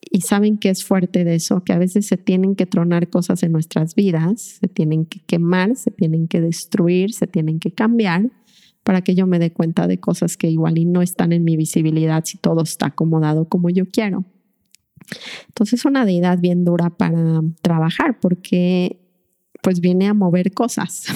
Y 0.00 0.20
saben 0.20 0.58
que 0.58 0.68
es 0.70 0.84
fuerte 0.84 1.24
de 1.24 1.36
eso, 1.36 1.64
que 1.64 1.72
a 1.72 1.78
veces 1.78 2.06
se 2.06 2.16
tienen 2.16 2.56
que 2.56 2.66
tronar 2.66 3.08
cosas 3.08 3.42
en 3.42 3.52
nuestras 3.52 3.94
vidas, 3.94 4.58
se 4.60 4.68
tienen 4.68 5.06
que 5.06 5.20
quemar, 5.20 5.76
se 5.76 5.90
tienen 5.90 6.28
que 6.28 6.40
destruir, 6.40 7.12
se 7.12 7.26
tienen 7.26 7.58
que 7.58 7.72
cambiar 7.72 8.30
para 8.82 9.02
que 9.02 9.14
yo 9.14 9.26
me 9.26 9.38
dé 9.38 9.52
cuenta 9.52 9.86
de 9.86 9.98
cosas 9.98 10.36
que 10.36 10.50
igual 10.50 10.76
y 10.78 10.84
no 10.84 11.00
están 11.00 11.32
en 11.32 11.42
mi 11.42 11.56
visibilidad 11.56 12.24
si 12.24 12.36
todo 12.38 12.62
está 12.62 12.86
acomodado 12.86 13.48
como 13.48 13.70
yo 13.70 13.86
quiero. 13.86 14.24
Entonces 15.48 15.80
es 15.80 15.84
una 15.84 16.04
deidad 16.04 16.38
bien 16.38 16.64
dura 16.64 16.90
para 16.90 17.42
trabajar 17.62 18.20
porque 18.20 19.03
pues 19.64 19.80
viene 19.80 20.08
a 20.08 20.12
mover 20.12 20.52
cosas, 20.52 21.06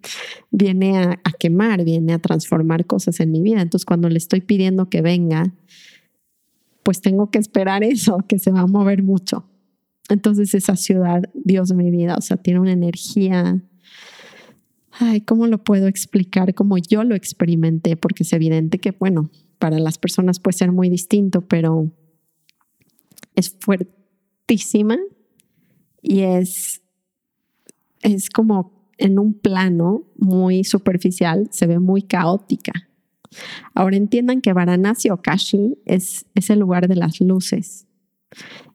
viene 0.50 0.96
a, 0.96 1.20
quemar, 1.38 1.84
viene 1.84 2.14
a 2.14 2.18
transformar 2.18 2.86
cosas 2.86 3.20
en 3.20 3.30
mi 3.30 3.42
vida. 3.42 3.60
Entonces 3.60 3.84
cuando 3.84 4.08
le 4.08 4.16
estoy 4.16 4.40
pidiendo 4.40 4.88
que 4.88 5.02
venga, 5.02 5.52
pues 6.82 7.02
tengo 7.02 7.30
que 7.30 7.38
esperar 7.38 7.84
eso, 7.84 8.24
que 8.26 8.38
se 8.38 8.52
va 8.52 8.60
a 8.60 8.66
mover 8.66 9.02
mucho. 9.02 9.44
Entonces 10.08 10.54
esa 10.54 10.76
ciudad, 10.76 11.24
Dios 11.34 11.74
mi 11.74 11.90
vida, 11.90 12.16
o 12.16 12.22
sea, 12.22 12.38
tiene 12.38 12.60
una 12.60 12.72
energía. 12.72 13.60
Ay, 14.92 15.20
¿cómo 15.20 15.46
lo 15.46 15.62
puedo 15.62 15.86
explicar? 15.86 16.54
Como 16.54 16.78
yo 16.78 17.04
lo 17.04 17.14
experimenté, 17.14 17.98
porque 17.98 18.22
es 18.22 18.32
evidente 18.32 18.78
que, 18.78 18.92
bueno, 18.92 19.30
para 19.58 19.78
las 19.78 19.98
personas 19.98 20.40
puede 20.40 20.56
ser 20.56 20.72
muy 20.72 20.88
distinto, 20.88 21.42
pero 21.42 21.92
es 23.36 23.54
fuertísima 23.60 24.96
y 26.00 26.20
es 26.20 26.80
es 28.02 28.30
como 28.30 28.88
en 28.98 29.18
un 29.18 29.34
plano 29.34 30.04
muy 30.16 30.64
superficial, 30.64 31.48
se 31.50 31.66
ve 31.66 31.78
muy 31.78 32.02
caótica. 32.02 32.72
Ahora 33.74 33.96
entiendan 33.96 34.40
que 34.40 34.52
Varanasi 34.52 35.10
o 35.10 35.22
Kashi 35.22 35.78
es, 35.86 36.26
es 36.34 36.50
el 36.50 36.58
lugar 36.58 36.88
de 36.88 36.96
las 36.96 37.20
luces. 37.20 37.86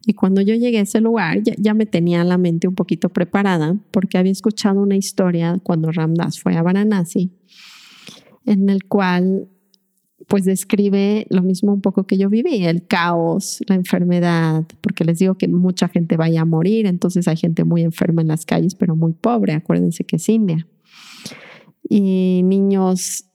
Y 0.05 0.13
cuando 0.13 0.41
yo 0.41 0.55
llegué 0.55 0.79
a 0.79 0.81
ese 0.81 1.01
lugar, 1.01 1.41
ya, 1.43 1.53
ya, 1.57 1.73
me 1.73 1.85
tenía 1.85 2.23
la 2.23 2.37
mente 2.37 2.67
un 2.67 2.75
poquito 2.75 3.09
preparada 3.09 3.77
porque 3.91 4.17
había 4.17 4.31
escuchado 4.31 4.81
una 4.81 4.95
historia 4.95 5.59
cuando 5.63 5.91
Ramdas 5.91 6.39
fue 6.39 6.55
a 6.55 6.61
Varanasi, 6.61 7.31
en 8.45 8.69
el 8.69 8.85
cual 8.85 9.47
pues 10.27 10.45
describe 10.45 11.27
lo 11.29 11.41
mismo 11.41 11.73
un 11.73 11.81
poco 11.81 12.05
que 12.05 12.17
yo 12.17 12.29
viví, 12.29 12.65
el 12.65 12.85
caos, 12.87 13.63
la 13.67 13.75
enfermedad, 13.75 14.65
porque 14.81 15.05
les 15.05 15.19
digo 15.19 15.35
que 15.35 15.47
mucha 15.47 15.87
gente 15.87 16.17
vaya 16.17 16.41
a 16.41 16.45
morir, 16.45 16.87
entonces 16.87 17.27
hay 17.27 17.37
gente 17.37 17.63
muy 17.63 17.83
enferma 17.83 18.21
en 18.21 18.29
las 18.29 18.45
calles, 18.45 18.75
pero 18.75 18.95
muy 18.95 19.13
pobre, 19.13 19.53
acuérdense 19.53 20.03
que 20.03 20.15
es 20.15 20.27
India. 20.29 20.67
Y 21.87 22.41
niños 22.43 23.25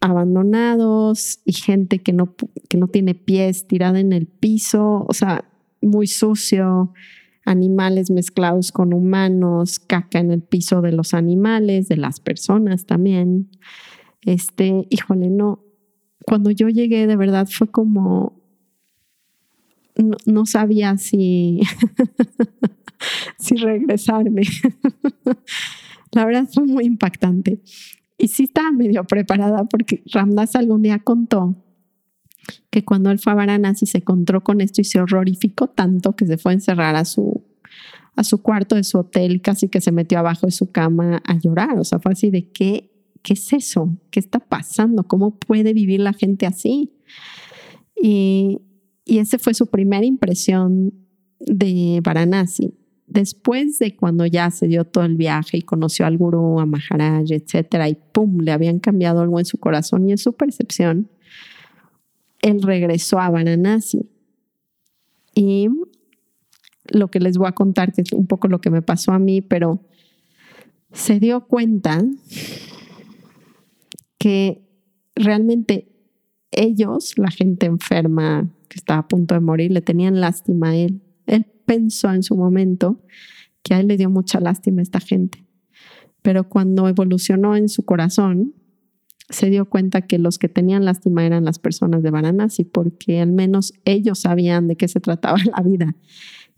abandonados 0.00 1.40
y 1.46 1.52
gente 1.52 2.00
que 2.00 2.12
no, 2.12 2.34
que 2.68 2.76
no 2.76 2.88
tiene 2.88 3.14
pies 3.14 3.66
tirada 3.66 3.98
en 4.00 4.12
el 4.12 4.26
piso, 4.26 5.06
o 5.08 5.14
sea, 5.14 5.44
muy 5.80 6.06
sucio, 6.06 6.92
animales 7.46 8.10
mezclados 8.10 8.70
con 8.70 8.92
humanos, 8.92 9.78
caca 9.78 10.18
en 10.18 10.30
el 10.30 10.42
piso 10.42 10.82
de 10.82 10.92
los 10.92 11.14
animales, 11.14 11.88
de 11.88 11.96
las 11.96 12.20
personas 12.20 12.84
también. 12.84 13.48
Este, 14.22 14.86
híjole, 14.90 15.30
no, 15.30 15.63
cuando 16.26 16.50
yo 16.50 16.68
llegué 16.68 17.06
de 17.06 17.16
verdad 17.16 17.46
fue 17.50 17.68
como, 17.68 18.42
no, 20.26 20.46
sabía 20.46 20.96
si, 20.96 21.60
si 23.38 23.56
regresarme. 23.56 24.42
La 26.12 26.24
verdad 26.24 26.48
fue 26.52 26.64
muy 26.64 26.84
impactante. 26.84 27.60
Y 28.16 28.28
sí 28.28 28.44
estaba 28.44 28.70
medio 28.70 29.04
preparada 29.04 29.64
porque 29.64 30.02
Ramdas 30.12 30.54
algún 30.56 30.82
día 30.82 30.98
contó 31.00 31.56
que 32.70 32.84
cuando 32.84 33.10
él 33.10 33.18
fue 33.18 33.32
a 33.32 33.36
Varanasi 33.36 33.86
se 33.86 33.98
encontró 33.98 34.42
con 34.42 34.60
esto 34.60 34.80
y 34.80 34.84
se 34.84 35.00
horrorificó 35.00 35.68
tanto 35.68 36.14
que 36.14 36.26
se 36.26 36.38
fue 36.38 36.52
a 36.52 36.54
encerrar 36.54 36.94
a 36.94 37.04
su, 37.04 37.44
a 38.16 38.22
su 38.22 38.42
cuarto 38.42 38.76
de 38.76 38.84
su 38.84 38.98
hotel, 38.98 39.40
casi 39.40 39.68
que 39.68 39.80
se 39.80 39.92
metió 39.92 40.18
abajo 40.18 40.46
de 40.46 40.52
su 40.52 40.70
cama 40.70 41.22
a 41.24 41.38
llorar. 41.38 41.78
O 41.78 41.84
sea, 41.84 41.98
fue 41.98 42.12
así 42.12 42.30
de 42.30 42.50
qué 42.50 42.93
¿qué 43.24 43.32
es 43.32 43.52
eso? 43.54 43.96
¿Qué 44.10 44.20
está 44.20 44.38
pasando? 44.38 45.02
¿Cómo 45.04 45.38
puede 45.38 45.72
vivir 45.72 45.98
la 45.98 46.12
gente 46.12 46.46
así? 46.46 46.92
Y, 48.00 48.60
y 49.04 49.18
esa 49.18 49.38
fue 49.38 49.54
su 49.54 49.66
primera 49.66 50.04
impresión 50.04 50.92
de 51.40 52.00
Varanasi. 52.04 52.74
Después 53.06 53.78
de 53.78 53.96
cuando 53.96 54.26
ya 54.26 54.50
se 54.50 54.68
dio 54.68 54.84
todo 54.84 55.04
el 55.04 55.16
viaje 55.16 55.56
y 55.56 55.62
conoció 55.62 56.04
al 56.04 56.18
gurú, 56.18 56.60
a 56.60 56.66
Maharaj, 56.66 57.30
etcétera, 57.30 57.88
y 57.88 57.96
pum, 58.12 58.40
le 58.40 58.52
habían 58.52 58.78
cambiado 58.78 59.22
algo 59.22 59.38
en 59.38 59.46
su 59.46 59.56
corazón 59.58 60.06
y 60.06 60.12
en 60.12 60.18
su 60.18 60.34
percepción, 60.34 61.08
él 62.42 62.62
regresó 62.62 63.20
a 63.20 63.30
Varanasi. 63.30 64.06
Y 65.34 65.68
lo 66.84 67.10
que 67.10 67.20
les 67.20 67.38
voy 67.38 67.48
a 67.48 67.52
contar, 67.52 67.94
que 67.94 68.02
es 68.02 68.12
un 68.12 68.26
poco 68.26 68.48
lo 68.48 68.60
que 68.60 68.68
me 68.68 68.82
pasó 68.82 69.12
a 69.12 69.18
mí, 69.18 69.40
pero 69.40 69.80
se 70.92 71.20
dio 71.20 71.46
cuenta 71.46 72.04
que 74.24 74.66
realmente 75.14 75.86
ellos, 76.50 77.18
la 77.18 77.30
gente 77.30 77.66
enferma, 77.66 78.50
que 78.70 78.78
estaba 78.78 79.00
a 79.00 79.06
punto 79.06 79.34
de 79.34 79.40
morir, 79.40 79.70
le 79.70 79.82
tenían 79.82 80.18
lástima 80.18 80.70
a 80.70 80.76
él. 80.76 81.02
Él 81.26 81.44
pensó 81.66 82.10
en 82.10 82.22
su 82.22 82.34
momento 82.34 83.02
que 83.62 83.74
a 83.74 83.80
él 83.80 83.86
le 83.86 83.98
dio 83.98 84.08
mucha 84.08 84.40
lástima 84.40 84.80
a 84.80 84.82
esta 84.82 84.98
gente. 84.98 85.44
Pero 86.22 86.48
cuando 86.48 86.88
evolucionó 86.88 87.54
en 87.54 87.68
su 87.68 87.84
corazón, 87.84 88.54
se 89.28 89.50
dio 89.50 89.68
cuenta 89.68 90.00
que 90.00 90.18
los 90.18 90.38
que 90.38 90.48
tenían 90.48 90.86
lástima 90.86 91.26
eran 91.26 91.44
las 91.44 91.58
personas 91.58 92.02
de 92.02 92.10
Varanasi, 92.10 92.64
porque 92.64 93.20
al 93.20 93.30
menos 93.30 93.74
ellos 93.84 94.20
sabían 94.20 94.68
de 94.68 94.76
qué 94.76 94.88
se 94.88 95.00
trataba 95.00 95.36
la 95.54 95.62
vida. 95.62 95.96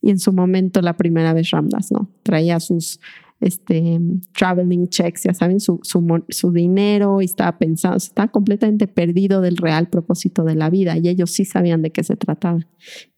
Y 0.00 0.10
en 0.10 0.20
su 0.20 0.32
momento, 0.32 0.82
la 0.82 0.96
primera 0.96 1.32
vez 1.32 1.50
Ramdas, 1.50 1.90
¿no? 1.90 2.12
Traía 2.22 2.60
sus 2.60 3.00
este, 3.40 4.00
traveling 4.32 4.88
checks, 4.88 5.24
ya 5.24 5.34
saben, 5.34 5.60
su, 5.60 5.80
su, 5.82 6.52
dinero 6.52 7.20
y 7.20 7.26
estaba 7.26 7.58
pensando, 7.58 7.98
estaba 7.98 8.28
completamente 8.28 8.86
perdido 8.86 9.40
del 9.40 9.56
real 9.56 9.88
propósito 9.88 10.44
de 10.44 10.54
la 10.54 10.70
vida 10.70 10.96
y 10.96 11.08
ellos 11.08 11.32
sí 11.32 11.44
sabían 11.44 11.82
de 11.82 11.92
qué 11.92 12.02
se 12.02 12.16
trataba. 12.16 12.66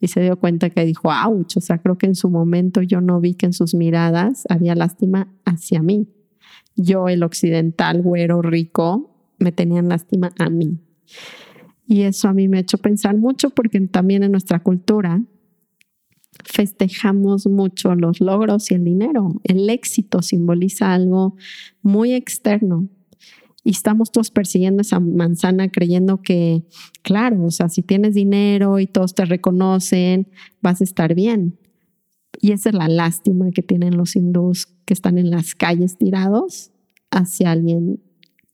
Y 0.00 0.08
se 0.08 0.20
dio 0.20 0.38
cuenta 0.38 0.70
que 0.70 0.84
dijo, 0.84 1.10
ouch, 1.10 1.56
o 1.56 1.60
sea, 1.60 1.78
creo 1.78 1.98
que 1.98 2.06
en 2.06 2.14
su 2.14 2.30
momento 2.30 2.82
yo 2.82 3.00
no 3.00 3.20
vi 3.20 3.34
que 3.34 3.46
en 3.46 3.52
sus 3.52 3.74
miradas 3.74 4.44
había 4.48 4.74
lástima 4.74 5.32
hacia 5.44 5.82
mí. 5.82 6.08
Yo, 6.74 7.08
el 7.08 7.22
occidental, 7.22 8.02
güero, 8.02 8.42
rico, 8.42 9.34
me 9.38 9.52
tenían 9.52 9.88
lástima 9.88 10.32
a 10.38 10.50
mí. 10.50 10.80
Y 11.86 12.02
eso 12.02 12.28
a 12.28 12.34
mí 12.34 12.48
me 12.48 12.58
ha 12.58 12.60
hecho 12.60 12.78
pensar 12.78 13.16
mucho 13.16 13.50
porque 13.50 13.80
también 13.80 14.22
en 14.22 14.32
nuestra 14.32 14.62
cultura 14.62 15.22
festejamos 16.44 17.46
mucho 17.46 17.94
los 17.94 18.20
logros 18.20 18.70
y 18.70 18.74
el 18.74 18.84
dinero. 18.84 19.40
El 19.44 19.68
éxito 19.70 20.22
simboliza 20.22 20.92
algo 20.92 21.36
muy 21.82 22.12
externo. 22.12 22.88
Y 23.64 23.70
estamos 23.70 24.12
todos 24.12 24.30
persiguiendo 24.30 24.80
esa 24.80 24.98
manzana 25.00 25.68
creyendo 25.68 26.22
que, 26.22 26.64
claro, 27.02 27.44
o 27.44 27.50
sea, 27.50 27.68
si 27.68 27.82
tienes 27.82 28.14
dinero 28.14 28.78
y 28.78 28.86
todos 28.86 29.14
te 29.14 29.24
reconocen, 29.24 30.28
vas 30.62 30.80
a 30.80 30.84
estar 30.84 31.14
bien. 31.14 31.58
Y 32.40 32.52
esa 32.52 32.70
es 32.70 32.74
la 32.74 32.88
lástima 32.88 33.50
que 33.50 33.62
tienen 33.62 33.96
los 33.96 34.16
hindús 34.16 34.66
que 34.84 34.94
están 34.94 35.18
en 35.18 35.30
las 35.30 35.54
calles 35.54 35.98
tirados 35.98 36.70
hacia 37.10 37.50
alguien 37.50 38.00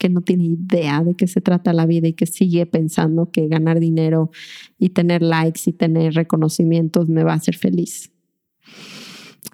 que 0.04 0.10
no 0.10 0.20
tiene 0.20 0.44
idea 0.44 1.02
de 1.02 1.14
qué 1.14 1.26
se 1.26 1.40
trata 1.40 1.72
la 1.72 1.86
vida 1.86 2.06
y 2.06 2.12
que 2.12 2.26
sigue 2.26 2.66
pensando 2.66 3.30
que 3.30 3.48
ganar 3.48 3.80
dinero 3.80 4.30
y 4.78 4.90
tener 4.90 5.22
likes 5.22 5.62
y 5.64 5.72
tener 5.72 6.12
reconocimientos 6.12 7.08
me 7.08 7.24
va 7.24 7.32
a 7.32 7.36
hacer 7.36 7.56
feliz. 7.56 8.12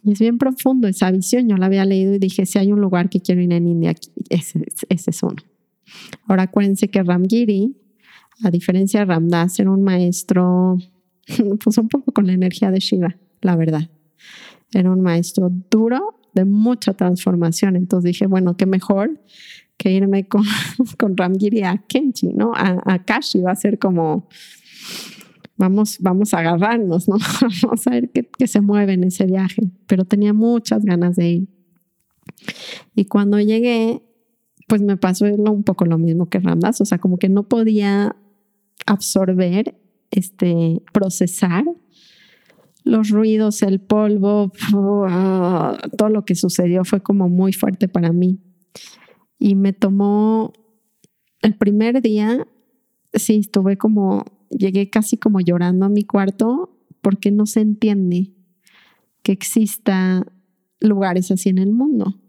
Y 0.03 0.11
es 0.11 0.19
bien 0.19 0.39
profundo 0.39 0.89
esa 0.89 1.09
visión. 1.13 1.49
Yo 1.49 1.57
la 1.57 1.67
había 1.67 1.85
leído 1.85 2.17
y 2.17 2.19
dije, 2.19 2.47
si 2.47 2.59
hay 2.59 2.73
un 2.73 2.81
lugar 2.81 3.11
que 3.11 3.21
quiero 3.21 3.41
ir 3.41 3.53
en 3.53 3.69
India, 3.69 3.95
ese, 4.29 4.65
ese 4.89 5.11
es 5.13 5.23
uno. 5.23 5.37
Ahora 6.27 6.43
acuérdense 6.43 6.89
que 6.89 7.01
Ramgiri, 7.05 7.77
a 8.43 8.51
diferencia 8.51 8.99
de 8.99 9.07
Ramdas, 9.07 9.61
era 9.61 9.71
un 9.71 9.85
maestro, 9.85 10.79
pues 11.65 11.79
un 11.79 11.87
poco 11.87 12.11
con 12.11 12.27
la 12.27 12.33
energía 12.33 12.73
de 12.73 12.81
Shiva, 12.81 13.17
la 13.41 13.55
verdad. 13.55 13.89
Era 14.75 14.91
un 14.91 15.01
maestro 15.01 15.49
duro, 15.71 16.17
de 16.35 16.45
mucha 16.45 16.95
transformación. 16.95 17.77
Entonces 17.77 18.09
dije, 18.09 18.27
bueno, 18.27 18.57
qué 18.57 18.67
mejor 18.67 19.21
que 19.81 19.91
irme 19.91 20.29
con, 20.29 20.45
con 20.99 21.17
Ramgiri 21.17 21.63
a 21.63 21.79
Kenchi, 21.79 22.35
¿no? 22.35 22.53
A, 22.55 23.03
Kashi 23.03 23.41
va 23.41 23.53
a 23.53 23.57
ser 23.57 23.79
como, 23.79 24.29
vamos, 25.57 25.97
vamos 26.01 26.35
a 26.35 26.41
agarrarnos, 26.41 27.09
¿no? 27.09 27.17
vamos 27.63 27.87
a 27.87 27.91
ver 27.91 28.11
qué, 28.11 28.47
se 28.47 28.61
mueve 28.61 28.93
en 28.93 29.05
ese 29.05 29.25
viaje. 29.25 29.63
Pero 29.87 30.05
tenía 30.05 30.35
muchas 30.35 30.85
ganas 30.85 31.17
de 31.17 31.29
ir. 31.31 31.49
Y 32.95 33.07
cuando 33.07 33.41
llegué, 33.41 34.03
pues 34.69 34.83
me 34.83 34.99
pasó 34.99 35.25
un 35.25 35.65
poco 35.65 35.87
lo 35.87 35.97
mismo 35.97 36.29
que 36.29 36.41
Ramdas, 36.41 36.83
o 36.83 36.85
sea, 36.85 36.99
como 36.99 37.17
que 37.17 37.31
no 37.31 37.49
podía 37.49 38.15
absorber, 38.85 39.81
este, 40.11 40.83
procesar 40.93 41.65
los 42.85 43.09
ruidos, 43.09 43.63
el 43.63 43.81
polvo, 43.81 44.53
todo 45.97 46.09
lo 46.11 46.27
que 46.27 46.35
sucedió 46.35 46.85
fue 46.85 47.03
como 47.03 47.31
muy 47.31 47.55
fuerte 47.55 47.89
para 47.89 48.13
mí. 48.13 48.41
Y 49.41 49.55
me 49.55 49.73
tomó 49.73 50.53
el 51.41 51.57
primer 51.57 52.03
día, 52.03 52.47
sí, 53.15 53.39
estuve 53.39 53.79
como, 53.79 54.27
llegué 54.51 54.91
casi 54.91 55.17
como 55.17 55.41
llorando 55.41 55.87
a 55.87 55.89
mi 55.89 56.05
cuarto 56.05 56.79
porque 57.01 57.31
no 57.31 57.47
se 57.47 57.61
entiende 57.61 58.35
que 59.23 59.33
exista 59.33 60.27
lugares 60.79 61.31
así 61.31 61.49
en 61.49 61.59
el 61.59 61.73
mundo. 61.73 62.21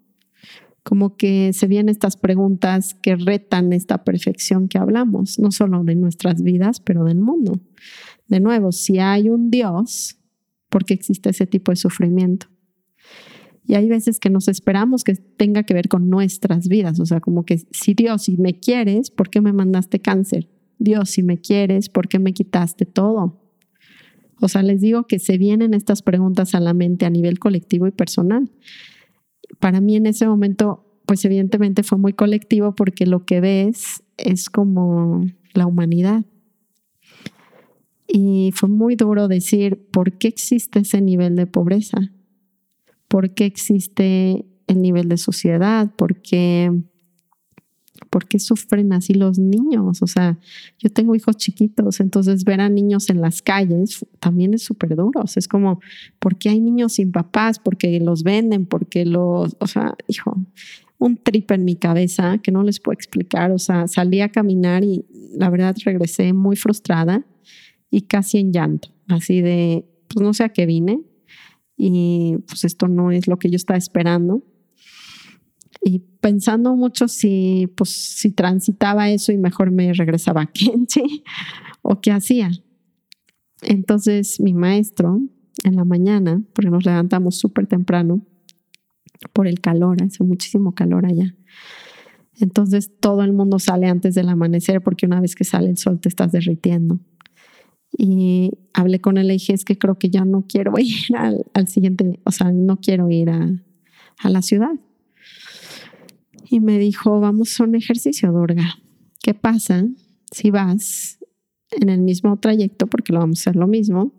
Como 0.83 1.17
que 1.17 1.51
se 1.51 1.67
vienen 1.67 1.89
estas 1.89 2.15
preguntas 2.15 2.95
que 2.95 3.17
retan 3.17 3.73
esta 3.73 4.05
perfección 4.05 4.69
que 4.69 4.77
hablamos, 4.77 5.37
no 5.37 5.51
solo 5.51 5.83
de 5.83 5.95
nuestras 5.95 6.41
vidas, 6.41 6.79
pero 6.79 7.03
del 7.03 7.19
mundo. 7.19 7.59
De 8.29 8.39
nuevo, 8.39 8.71
si 8.71 8.99
hay 8.99 9.29
un 9.29 9.51
Dios, 9.51 10.17
¿por 10.69 10.85
qué 10.85 10.93
existe 10.93 11.29
ese 11.29 11.45
tipo 11.45 11.73
de 11.73 11.75
sufrimiento? 11.75 12.47
Y 13.65 13.75
hay 13.75 13.87
veces 13.87 14.19
que 14.19 14.29
nos 14.29 14.47
esperamos 14.47 15.03
que 15.03 15.15
tenga 15.15 15.63
que 15.63 15.73
ver 15.73 15.87
con 15.87 16.09
nuestras 16.09 16.67
vidas, 16.67 16.99
o 16.99 17.05
sea, 17.05 17.19
como 17.19 17.45
que 17.45 17.59
si 17.71 17.93
Dios, 17.93 18.23
si 18.23 18.37
me 18.37 18.59
quieres, 18.59 19.11
¿por 19.11 19.29
qué 19.29 19.39
me 19.41 19.53
mandaste 19.53 19.99
cáncer? 19.99 20.49
Dios, 20.79 21.11
si 21.11 21.21
me 21.21 21.37
quieres, 21.37 21.89
¿por 21.89 22.07
qué 22.07 22.17
me 22.17 22.33
quitaste 22.33 22.85
todo? 22.85 23.39
O 24.41 24.47
sea, 24.47 24.63
les 24.63 24.81
digo 24.81 25.03
que 25.03 25.19
se 25.19 25.37
vienen 25.37 25.75
estas 25.75 26.01
preguntas 26.01 26.55
a 26.55 26.59
la 26.59 26.73
mente 26.73 27.05
a 27.05 27.11
nivel 27.11 27.37
colectivo 27.37 27.85
y 27.85 27.91
personal. 27.91 28.51
Para 29.59 29.79
mí 29.79 29.95
en 29.95 30.07
ese 30.07 30.27
momento, 30.27 30.99
pues 31.05 31.23
evidentemente 31.23 31.83
fue 31.83 31.99
muy 31.99 32.13
colectivo 32.13 32.73
porque 32.73 33.05
lo 33.05 33.25
que 33.25 33.39
ves 33.41 34.03
es 34.17 34.49
como 34.49 35.23
la 35.53 35.67
humanidad. 35.67 36.25
Y 38.07 38.51
fue 38.55 38.67
muy 38.67 38.95
duro 38.95 39.27
decir, 39.27 39.87
¿por 39.91 40.17
qué 40.17 40.27
existe 40.29 40.79
ese 40.79 41.01
nivel 41.01 41.35
de 41.35 41.45
pobreza? 41.45 42.11
Por 43.11 43.33
qué 43.33 43.43
existe 43.43 44.45
el 44.67 44.81
nivel 44.81 45.09
de 45.09 45.17
sociedad, 45.17 45.93
por 45.97 46.21
qué, 46.21 46.71
por 48.09 48.25
qué 48.25 48.39
sufren 48.39 48.93
así 48.93 49.13
los 49.13 49.37
niños. 49.37 50.01
O 50.01 50.07
sea, 50.07 50.39
yo 50.79 50.89
tengo 50.89 51.13
hijos 51.13 51.35
chiquitos, 51.35 51.99
entonces 51.99 52.45
ver 52.45 52.61
a 52.61 52.69
niños 52.69 53.09
en 53.09 53.19
las 53.19 53.41
calles 53.41 54.05
también 54.21 54.53
es 54.53 54.63
súper 54.63 54.95
duro. 54.95 55.25
es 55.35 55.47
como, 55.49 55.81
¿por 56.19 56.37
qué 56.37 56.51
hay 56.51 56.61
niños 56.61 56.93
sin 56.93 57.11
papás? 57.11 57.59
Porque 57.59 57.99
los 57.99 58.23
venden, 58.23 58.65
porque 58.65 59.05
los, 59.05 59.57
o 59.59 59.67
sea, 59.67 59.93
hijo, 60.07 60.37
un 60.97 61.17
trip 61.17 61.51
en 61.51 61.65
mi 61.65 61.75
cabeza 61.75 62.37
que 62.37 62.53
no 62.53 62.63
les 62.63 62.79
puedo 62.79 62.93
explicar. 62.93 63.51
O 63.51 63.59
sea, 63.59 63.89
salí 63.89 64.21
a 64.21 64.29
caminar 64.29 64.85
y 64.85 65.05
la 65.35 65.49
verdad 65.49 65.75
regresé 65.83 66.31
muy 66.31 66.55
frustrada 66.55 67.25
y 67.89 68.03
casi 68.03 68.37
en 68.37 68.53
llanto, 68.53 68.87
así 69.09 69.41
de, 69.41 69.85
pues 70.07 70.23
no 70.23 70.33
sé 70.33 70.45
a 70.45 70.49
qué 70.49 70.65
vine, 70.65 71.01
y 71.83 72.37
pues 72.45 72.63
esto 72.63 72.87
no 72.87 73.09
es 73.09 73.27
lo 73.27 73.39
que 73.39 73.49
yo 73.49 73.55
estaba 73.55 73.75
esperando. 73.75 74.43
Y 75.83 75.97
pensando 75.97 76.75
mucho 76.75 77.07
si, 77.07 77.67
pues, 77.75 77.89
si 77.89 78.29
transitaba 78.29 79.09
eso 79.09 79.31
y 79.31 79.39
mejor 79.39 79.71
me 79.71 79.91
regresaba 79.91 80.43
a 80.43 80.45
Kenchi 80.45 81.23
o 81.81 81.99
qué 81.99 82.11
hacía. 82.11 82.51
Entonces 83.63 84.39
mi 84.39 84.53
maestro 84.53 85.21
en 85.63 85.75
la 85.75 85.83
mañana, 85.83 86.43
porque 86.53 86.69
nos 86.69 86.85
levantamos 86.85 87.39
súper 87.39 87.65
temprano 87.65 88.27
por 89.33 89.47
el 89.47 89.59
calor, 89.59 90.03
hace 90.03 90.23
muchísimo 90.23 90.75
calor 90.75 91.07
allá. 91.07 91.35
Entonces 92.39 92.91
todo 92.99 93.23
el 93.23 93.33
mundo 93.33 93.57
sale 93.57 93.87
antes 93.87 94.13
del 94.13 94.29
amanecer 94.29 94.83
porque 94.83 95.07
una 95.07 95.19
vez 95.19 95.33
que 95.33 95.45
sale 95.45 95.71
el 95.71 95.77
sol 95.77 95.99
te 95.99 96.09
estás 96.09 96.31
derritiendo. 96.31 96.99
Y 97.97 98.51
hablé 98.73 99.01
con 99.01 99.17
él 99.17 99.27
y 99.27 99.33
dije, 99.33 99.53
es 99.53 99.65
que 99.65 99.77
creo 99.77 99.97
que 99.97 100.09
ya 100.09 100.25
no 100.25 100.45
quiero 100.47 100.73
ir 100.79 101.15
al, 101.15 101.67
siguiente, 101.67 102.19
o 102.23 102.31
sea, 102.31 102.51
no 102.51 102.77
quiero 102.77 103.09
ir 103.09 103.29
a, 103.29 103.49
a, 104.19 104.29
la 104.29 104.41
ciudad. 104.41 104.73
Y 106.49 106.59
me 106.59 106.79
dijo, 106.79 107.19
vamos 107.19 107.59
a 107.59 107.63
un 107.63 107.75
ejercicio, 107.75 108.31
Durga. 108.31 108.79
¿Qué 109.21 109.33
pasa 109.33 109.85
si 110.31 110.51
vas 110.51 111.19
en 111.71 111.89
el 111.89 112.01
mismo 112.01 112.37
trayecto, 112.39 112.87
porque 112.87 113.13
lo 113.13 113.19
vamos 113.19 113.39
a 113.39 113.41
hacer 113.41 113.55
lo 113.55 113.67
mismo, 113.67 114.13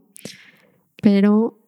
pero 1.03 1.59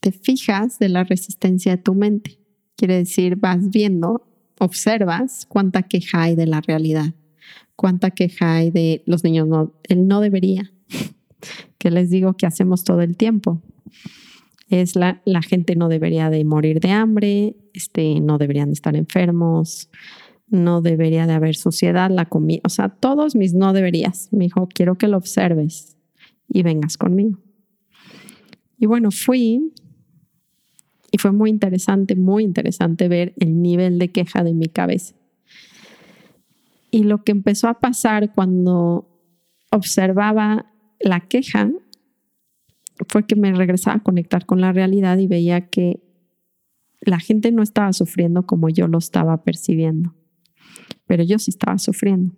te 0.00 0.12
fijas 0.12 0.78
de 0.78 0.88
la 0.88 1.04
resistencia 1.04 1.76
de 1.76 1.82
tu 1.82 1.94
mente? 1.94 2.38
Quiere 2.76 2.96
decir, 2.96 3.36
vas 3.36 3.70
viendo, 3.70 4.26
observas 4.58 5.46
cuánta 5.46 5.82
queja 5.82 6.22
hay 6.22 6.36
de 6.36 6.46
la 6.46 6.60
realidad, 6.60 7.14
cuánta 7.76 8.10
queja 8.10 8.56
hay 8.56 8.70
de 8.70 9.02
los 9.06 9.24
niños, 9.24 9.48
no, 9.48 9.74
él 9.88 10.06
no 10.06 10.20
debería, 10.20 10.73
que 11.78 11.90
les 11.90 12.10
digo 12.10 12.34
que 12.34 12.46
hacemos 12.46 12.84
todo 12.84 13.02
el 13.02 13.16
tiempo. 13.16 13.62
Es 14.68 14.96
la, 14.96 15.22
la 15.24 15.42
gente 15.42 15.76
no 15.76 15.88
debería 15.88 16.30
de 16.30 16.44
morir 16.44 16.80
de 16.80 16.90
hambre, 16.90 17.56
este, 17.74 18.20
no 18.20 18.38
deberían 18.38 18.68
de 18.68 18.74
estar 18.74 18.96
enfermos, 18.96 19.90
no 20.48 20.80
debería 20.80 21.26
de 21.26 21.32
haber 21.32 21.56
suciedad, 21.56 22.10
la 22.10 22.26
comida, 22.26 22.60
o 22.64 22.68
sea, 22.68 22.88
todos 22.88 23.34
mis 23.34 23.54
no 23.54 23.72
deberías. 23.72 24.28
Me 24.32 24.44
dijo, 24.44 24.68
quiero 24.72 24.96
que 24.96 25.08
lo 25.08 25.16
observes 25.16 25.96
y 26.48 26.62
vengas 26.62 26.96
conmigo. 26.96 27.38
Y 28.78 28.86
bueno, 28.86 29.10
fui 29.10 29.72
y 31.10 31.18
fue 31.18 31.32
muy 31.32 31.50
interesante, 31.50 32.16
muy 32.16 32.44
interesante 32.44 33.08
ver 33.08 33.34
el 33.38 33.62
nivel 33.62 33.98
de 33.98 34.10
queja 34.10 34.42
de 34.42 34.52
mi 34.52 34.66
cabeza. 34.66 35.14
Y 36.90 37.04
lo 37.04 37.24
que 37.24 37.32
empezó 37.32 37.68
a 37.68 37.80
pasar 37.80 38.32
cuando 38.32 39.08
observaba 39.70 40.73
la 41.04 41.20
queja 41.20 41.70
fue 43.08 43.26
que 43.26 43.36
me 43.36 43.52
regresaba 43.52 43.96
a 43.96 44.02
conectar 44.02 44.46
con 44.46 44.60
la 44.60 44.72
realidad 44.72 45.18
y 45.18 45.26
veía 45.26 45.68
que 45.68 46.00
la 47.00 47.18
gente 47.18 47.52
no 47.52 47.62
estaba 47.62 47.92
sufriendo 47.92 48.46
como 48.46 48.68
yo 48.70 48.88
lo 48.88 48.98
estaba 48.98 49.44
percibiendo, 49.44 50.14
pero 51.06 51.22
yo 51.22 51.38
sí 51.38 51.50
estaba 51.50 51.78
sufriendo. 51.78 52.34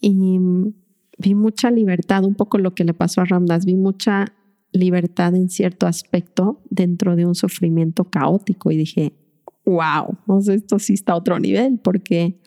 Y 0.00 0.38
vi 1.18 1.34
mucha 1.34 1.70
libertad, 1.70 2.24
un 2.24 2.34
poco 2.34 2.56
lo 2.56 2.74
que 2.74 2.84
le 2.84 2.94
pasó 2.94 3.20
a 3.20 3.26
Ramdas, 3.26 3.66
vi 3.66 3.76
mucha 3.76 4.34
libertad 4.72 5.34
en 5.34 5.50
cierto 5.50 5.86
aspecto 5.86 6.62
dentro 6.70 7.16
de 7.16 7.26
un 7.26 7.34
sufrimiento 7.34 8.04
caótico 8.04 8.70
y 8.70 8.78
dije, 8.78 9.12
wow, 9.66 10.16
esto 10.48 10.78
sí 10.78 10.94
está 10.94 11.12
a 11.12 11.16
otro 11.16 11.38
nivel 11.38 11.78
porque 11.82 12.40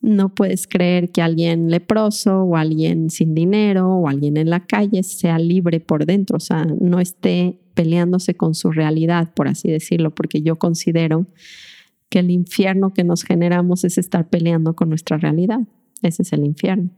no 0.00 0.34
puedes 0.34 0.66
creer 0.66 1.10
que 1.10 1.22
alguien 1.22 1.70
leproso 1.70 2.42
o 2.42 2.56
alguien 2.56 3.10
sin 3.10 3.34
dinero 3.34 3.88
o 3.88 4.08
alguien 4.08 4.36
en 4.36 4.50
la 4.50 4.66
calle 4.66 5.02
sea 5.02 5.38
libre 5.38 5.80
por 5.80 6.06
dentro, 6.06 6.36
o 6.36 6.40
sea, 6.40 6.64
no 6.64 7.00
esté 7.00 7.58
peleándose 7.74 8.34
con 8.34 8.54
su 8.54 8.70
realidad, 8.70 9.32
por 9.34 9.48
así 9.48 9.70
decirlo, 9.70 10.14
porque 10.14 10.42
yo 10.42 10.56
considero 10.56 11.26
que 12.08 12.20
el 12.20 12.30
infierno 12.30 12.92
que 12.92 13.04
nos 13.04 13.22
generamos 13.22 13.84
es 13.84 13.98
estar 13.98 14.28
peleando 14.28 14.74
con 14.74 14.88
nuestra 14.88 15.18
realidad. 15.18 15.60
Ese 16.02 16.22
es 16.22 16.32
el 16.32 16.44
infierno. 16.44 16.90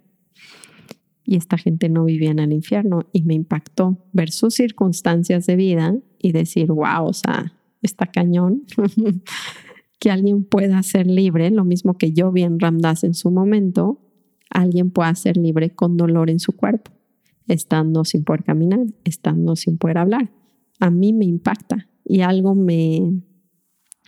Y 1.25 1.37
esta 1.37 1.59
gente 1.59 1.89
no 1.89 2.05
vivía 2.05 2.31
en 2.31 2.39
el 2.39 2.53
infierno 2.53 3.07
y 3.13 3.23
me 3.23 3.35
impactó 3.35 3.99
ver 4.13 4.31
sus 4.31 4.55
circunstancias 4.55 5.47
de 5.47 5.57
vida 5.57 5.95
y 6.19 6.33
decir, 6.33 6.69
wow, 6.69 7.07
o 7.07 7.13
sea, 7.13 7.53
está 7.83 8.07
cañón 8.07 8.65
que 10.01 10.11
alguien 10.11 10.45
pueda 10.45 10.83
ser 10.83 11.07
libre, 11.07 11.51
lo 11.51 11.65
mismo 11.65 11.97
que 11.99 12.13
yo 12.13 12.33
vi 12.33 12.43
en 12.43 12.59
Ramdas 12.59 13.05
en 13.05 13.15
su 13.15 13.31
momento, 13.31 14.01
alguien 14.49 14.91
pueda 14.91 15.15
ser 15.15 15.37
libre 15.37 15.71
con 15.75 15.99
dolor 15.99 16.31
en 16.31 16.41
su 16.41 16.57
cuerpo, 16.57 16.91
estando 17.47 18.05
sin 18.07 18.25
poder 18.25 18.43
caminar, 18.43 18.81
estando 19.05 19.55
sin 19.57 19.77
poder 19.77 19.99
hablar. 19.99 20.33
A 20.81 20.91
mí 20.91 21.13
me 21.13 21.27
impacta 21.27 21.91
y 22.03 22.23
algo 22.23 22.55
me, 22.55 23.21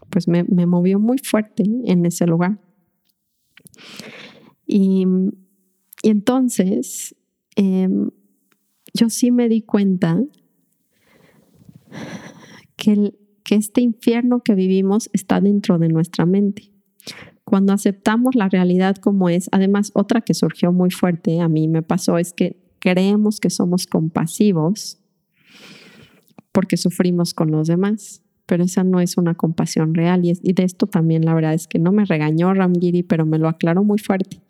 pues 0.08 0.28
me, 0.28 0.44
movió 0.44 0.98
muy 0.98 1.18
fuerte 1.18 1.62
en 1.84 2.06
ese 2.06 2.26
lugar. 2.26 2.58
Y, 4.66 5.06
entonces, 6.02 7.14
em, 7.54 8.10
yo 8.94 9.10
sí 9.10 9.30
me 9.30 9.50
di 9.50 9.60
cuenta 9.60 10.22
que 12.76 12.92
el, 12.92 13.21
que 13.52 13.56
este 13.56 13.82
infierno 13.82 14.40
que 14.40 14.54
vivimos 14.54 15.10
está 15.12 15.38
dentro 15.38 15.78
de 15.78 15.88
nuestra 15.88 16.24
mente. 16.24 16.72
Cuando 17.44 17.74
aceptamos 17.74 18.34
la 18.34 18.48
realidad 18.48 18.96
como 18.96 19.28
es, 19.28 19.50
además 19.52 19.90
otra 19.92 20.22
que 20.22 20.32
surgió 20.32 20.72
muy 20.72 20.90
fuerte, 20.90 21.38
a 21.38 21.48
mí 21.48 21.68
me 21.68 21.82
pasó, 21.82 22.16
es 22.16 22.32
que 22.32 22.56
creemos 22.78 23.40
que 23.40 23.50
somos 23.50 23.86
compasivos 23.86 25.00
porque 26.50 26.78
sufrimos 26.78 27.34
con 27.34 27.50
los 27.50 27.68
demás, 27.68 28.22
pero 28.46 28.64
esa 28.64 28.84
no 28.84 29.00
es 29.00 29.18
una 29.18 29.34
compasión 29.34 29.94
real 29.94 30.24
y, 30.24 30.32
de 30.32 30.62
esto 30.62 30.86
también 30.86 31.26
la 31.26 31.34
verdad 31.34 31.52
es 31.52 31.68
que 31.68 31.78
no 31.78 31.92
me 31.92 32.06
regañó 32.06 32.54
Ramgiri, 32.54 33.02
pero 33.02 33.26
me 33.26 33.38
lo 33.38 33.48
aclaró 33.48 33.84
muy 33.84 33.98
fuerte. 33.98 34.40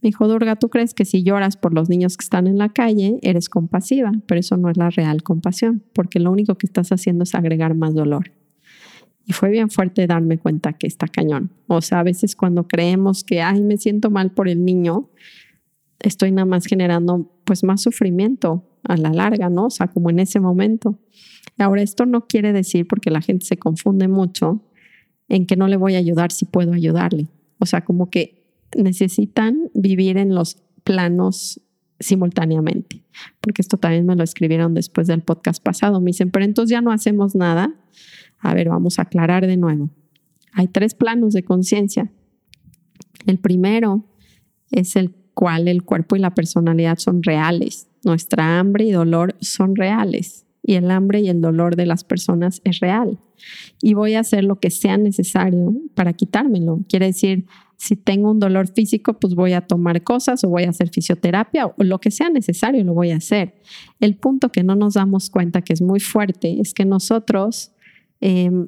Me 0.00 0.08
dijo, 0.08 0.28
Durga, 0.28 0.56
tú 0.56 0.68
crees 0.68 0.94
que 0.94 1.04
si 1.04 1.24
lloras 1.24 1.56
por 1.56 1.74
los 1.74 1.88
niños 1.88 2.16
que 2.16 2.22
están 2.22 2.46
en 2.46 2.56
la 2.56 2.68
calle, 2.68 3.18
eres 3.22 3.48
compasiva, 3.48 4.12
pero 4.26 4.38
eso 4.38 4.56
no 4.56 4.70
es 4.70 4.76
la 4.76 4.90
real 4.90 5.22
compasión, 5.22 5.82
porque 5.92 6.20
lo 6.20 6.30
único 6.30 6.54
que 6.56 6.66
estás 6.66 6.92
haciendo 6.92 7.24
es 7.24 7.34
agregar 7.34 7.74
más 7.74 7.94
dolor. 7.94 8.32
Y 9.24 9.32
fue 9.32 9.50
bien 9.50 9.70
fuerte 9.70 10.06
darme 10.06 10.38
cuenta 10.38 10.72
que 10.72 10.86
está 10.86 11.06
cañón. 11.06 11.52
O 11.66 11.82
sea, 11.82 12.00
a 12.00 12.02
veces 12.02 12.36
cuando 12.36 12.66
creemos 12.66 13.24
que, 13.24 13.42
ay, 13.42 13.60
me 13.60 13.76
siento 13.76 14.10
mal 14.10 14.32
por 14.32 14.48
el 14.48 14.64
niño, 14.64 15.10
estoy 15.98 16.32
nada 16.32 16.46
más 16.46 16.64
generando 16.64 17.30
pues 17.44 17.64
más 17.64 17.82
sufrimiento 17.82 18.64
a 18.84 18.96
la 18.96 19.12
larga, 19.12 19.50
¿no? 19.50 19.66
O 19.66 19.70
sea, 19.70 19.88
como 19.88 20.10
en 20.10 20.20
ese 20.20 20.40
momento. 20.40 20.98
Ahora, 21.58 21.82
esto 21.82 22.06
no 22.06 22.26
quiere 22.26 22.52
decir, 22.52 22.86
porque 22.86 23.10
la 23.10 23.20
gente 23.20 23.44
se 23.44 23.56
confunde 23.56 24.06
mucho, 24.08 24.64
en 25.28 25.44
que 25.44 25.56
no 25.56 25.68
le 25.68 25.76
voy 25.76 25.96
a 25.96 25.98
ayudar 25.98 26.32
si 26.32 26.46
puedo 26.46 26.72
ayudarle. 26.72 27.28
O 27.58 27.66
sea, 27.66 27.84
como 27.84 28.08
que 28.10 28.37
necesitan 28.76 29.70
vivir 29.74 30.18
en 30.18 30.34
los 30.34 30.62
planos 30.84 31.60
simultáneamente, 32.00 33.02
porque 33.40 33.62
esto 33.62 33.76
también 33.76 34.06
me 34.06 34.14
lo 34.14 34.22
escribieron 34.22 34.74
después 34.74 35.06
del 35.06 35.22
podcast 35.22 35.62
pasado. 35.62 36.00
Me 36.00 36.10
dicen, 36.10 36.30
pero 36.30 36.44
entonces 36.44 36.70
ya 36.70 36.80
no 36.80 36.92
hacemos 36.92 37.34
nada. 37.34 37.74
A 38.38 38.54
ver, 38.54 38.68
vamos 38.68 38.98
a 38.98 39.02
aclarar 39.02 39.46
de 39.46 39.56
nuevo. 39.56 39.90
Hay 40.52 40.68
tres 40.68 40.94
planos 40.94 41.34
de 41.34 41.42
conciencia. 41.42 42.12
El 43.26 43.38
primero 43.38 44.06
es 44.70 44.96
el 44.96 45.14
cual 45.34 45.68
el 45.68 45.82
cuerpo 45.82 46.16
y 46.16 46.20
la 46.20 46.34
personalidad 46.34 46.98
son 46.98 47.22
reales. 47.22 47.88
Nuestra 48.04 48.58
hambre 48.58 48.84
y 48.84 48.92
dolor 48.92 49.36
son 49.40 49.74
reales 49.74 50.47
y 50.68 50.74
el 50.74 50.90
hambre 50.90 51.22
y 51.22 51.30
el 51.30 51.40
dolor 51.40 51.76
de 51.76 51.86
las 51.86 52.04
personas 52.04 52.60
es 52.62 52.80
real. 52.80 53.18
Y 53.80 53.94
voy 53.94 54.16
a 54.16 54.20
hacer 54.20 54.44
lo 54.44 54.60
que 54.60 54.68
sea 54.68 54.98
necesario 54.98 55.72
para 55.94 56.12
quitármelo. 56.12 56.80
Quiere 56.90 57.06
decir, 57.06 57.46
si 57.78 57.96
tengo 57.96 58.30
un 58.30 58.38
dolor 58.38 58.68
físico, 58.68 59.14
pues 59.14 59.34
voy 59.34 59.54
a 59.54 59.62
tomar 59.62 60.02
cosas 60.04 60.44
o 60.44 60.50
voy 60.50 60.64
a 60.64 60.68
hacer 60.68 60.90
fisioterapia 60.90 61.68
o 61.68 61.74
lo 61.78 62.00
que 62.00 62.10
sea 62.10 62.28
necesario, 62.28 62.84
lo 62.84 62.92
voy 62.92 63.12
a 63.12 63.16
hacer. 63.16 63.54
El 63.98 64.16
punto 64.16 64.52
que 64.52 64.62
no 64.62 64.74
nos 64.74 64.92
damos 64.92 65.30
cuenta 65.30 65.62
que 65.62 65.72
es 65.72 65.80
muy 65.80 66.00
fuerte 66.00 66.60
es 66.60 66.74
que 66.74 66.84
nosotros 66.84 67.72
em, 68.20 68.66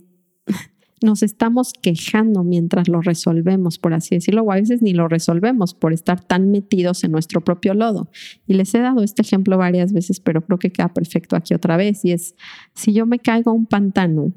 nos 1.02 1.22
estamos 1.22 1.72
quejando 1.72 2.44
mientras 2.44 2.88
lo 2.88 3.00
resolvemos, 3.00 3.78
por 3.78 3.94
así 3.94 4.16
decirlo, 4.16 4.42
o 4.42 4.52
a 4.52 4.56
veces 4.56 4.82
ni 4.82 4.92
lo 4.92 5.08
resolvemos 5.08 5.74
por 5.74 5.92
estar 5.92 6.22
tan 6.22 6.50
metidos 6.50 7.04
en 7.04 7.12
nuestro 7.12 7.40
propio 7.40 7.74
lodo. 7.74 8.10
Y 8.46 8.54
les 8.54 8.74
he 8.74 8.80
dado 8.80 9.02
este 9.02 9.22
ejemplo 9.22 9.56
varias 9.56 9.92
veces, 9.92 10.20
pero 10.20 10.42
creo 10.42 10.58
que 10.58 10.70
queda 10.70 10.92
perfecto 10.92 11.36
aquí 11.36 11.54
otra 11.54 11.76
vez. 11.76 12.04
Y 12.04 12.12
es, 12.12 12.34
si 12.74 12.92
yo 12.92 13.06
me 13.06 13.18
caigo 13.18 13.50
a 13.50 13.54
un 13.54 13.66
pantano 13.66 14.32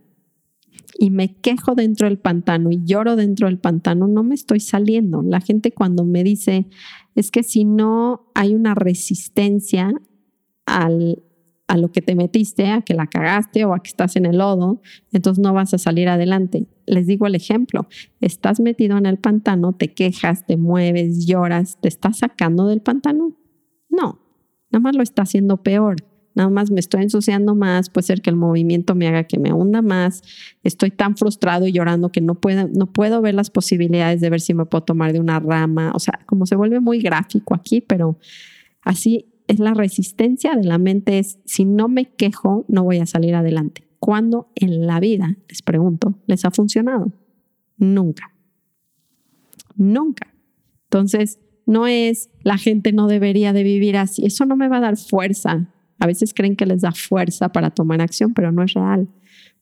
y 0.97 1.09
me 1.09 1.35
quejo 1.35 1.75
dentro 1.75 2.07
del 2.07 2.19
pantano 2.19 2.71
y 2.71 2.81
lloro 2.83 3.15
dentro 3.15 3.47
del 3.47 3.59
pantano, 3.59 4.07
no 4.07 4.23
me 4.23 4.35
estoy 4.35 4.59
saliendo. 4.59 5.21
La 5.21 5.41
gente 5.41 5.71
cuando 5.71 6.05
me 6.05 6.23
dice, 6.23 6.67
es 7.15 7.29
que 7.29 7.43
si 7.43 7.65
no 7.65 8.31
hay 8.35 8.55
una 8.55 8.73
resistencia 8.73 9.93
al, 10.65 11.23
a 11.67 11.77
lo 11.77 11.91
que 11.91 12.01
te 12.01 12.15
metiste, 12.15 12.67
a 12.67 12.81
que 12.81 12.93
la 12.93 13.07
cagaste 13.07 13.65
o 13.65 13.73
a 13.73 13.79
que 13.79 13.89
estás 13.89 14.15
en 14.15 14.25
el 14.25 14.37
lodo, 14.37 14.81
entonces 15.11 15.41
no 15.41 15.53
vas 15.53 15.73
a 15.73 15.77
salir 15.77 16.09
adelante. 16.09 16.67
Les 16.85 17.07
digo 17.07 17.27
el 17.27 17.35
ejemplo, 17.35 17.87
estás 18.21 18.59
metido 18.59 18.97
en 18.97 19.05
el 19.05 19.17
pantano, 19.17 19.73
te 19.73 19.93
quejas, 19.93 20.45
te 20.45 20.57
mueves, 20.57 21.25
lloras, 21.25 21.77
¿te 21.81 21.87
estás 21.87 22.19
sacando 22.19 22.67
del 22.67 22.81
pantano? 22.81 23.37
No, 23.89 24.19
nada 24.71 24.81
más 24.81 24.95
lo 24.95 25.03
está 25.03 25.21
haciendo 25.23 25.57
peor 25.63 25.95
nada 26.35 26.49
más 26.49 26.71
me 26.71 26.79
estoy 26.79 27.03
ensuciando 27.03 27.55
más, 27.55 27.89
puede 27.89 28.07
ser 28.07 28.21
que 28.21 28.29
el 28.29 28.35
movimiento 28.35 28.95
me 28.95 29.07
haga 29.07 29.25
que 29.25 29.37
me 29.37 29.53
hunda 29.53 29.81
más, 29.81 30.21
estoy 30.63 30.91
tan 30.91 31.15
frustrado 31.15 31.67
y 31.67 31.71
llorando 31.71 32.11
que 32.11 32.21
no 32.21 32.35
puedo, 32.35 32.67
no 32.67 32.91
puedo 32.91 33.21
ver 33.21 33.35
las 33.35 33.49
posibilidades 33.49 34.21
de 34.21 34.29
ver 34.29 34.41
si 34.41 34.53
me 34.53 34.65
puedo 34.65 34.83
tomar 34.83 35.13
de 35.13 35.19
una 35.19 35.39
rama, 35.39 35.91
o 35.93 35.99
sea, 35.99 36.19
como 36.25 36.45
se 36.45 36.55
vuelve 36.55 36.79
muy 36.79 36.99
gráfico 36.99 37.53
aquí, 37.53 37.81
pero 37.81 38.17
así 38.81 39.32
es 39.47 39.59
la 39.59 39.73
resistencia 39.73 40.55
de 40.55 40.63
la 40.63 40.77
mente, 40.77 41.19
es 41.19 41.39
si 41.45 41.65
no 41.65 41.87
me 41.87 42.05
quejo, 42.05 42.65
no 42.67 42.83
voy 42.83 42.99
a 42.99 43.05
salir 43.05 43.35
adelante. 43.35 43.87
¿Cuándo 43.99 44.51
en 44.55 44.85
la 44.85 44.99
vida, 44.99 45.37
les 45.47 45.61
pregunto, 45.61 46.19
les 46.27 46.45
ha 46.45 46.51
funcionado? 46.51 47.13
Nunca. 47.77 48.33
Nunca. 49.75 50.33
Entonces, 50.85 51.39
no 51.65 51.87
es 51.87 52.29
la 52.43 52.57
gente 52.57 52.91
no 52.91 53.07
debería 53.07 53.53
de 53.53 53.63
vivir 53.63 53.97
así, 53.97 54.25
eso 54.25 54.45
no 54.45 54.55
me 54.55 54.67
va 54.67 54.77
a 54.77 54.81
dar 54.81 54.97
fuerza, 54.97 55.69
a 55.99 56.07
veces 56.07 56.33
creen 56.33 56.55
que 56.55 56.65
les 56.65 56.81
da 56.81 56.91
fuerza 56.91 57.49
para 57.49 57.69
tomar 57.69 58.01
acción, 58.01 58.33
pero 58.33 58.51
no 58.51 58.63
es 58.63 58.73
real, 58.73 59.07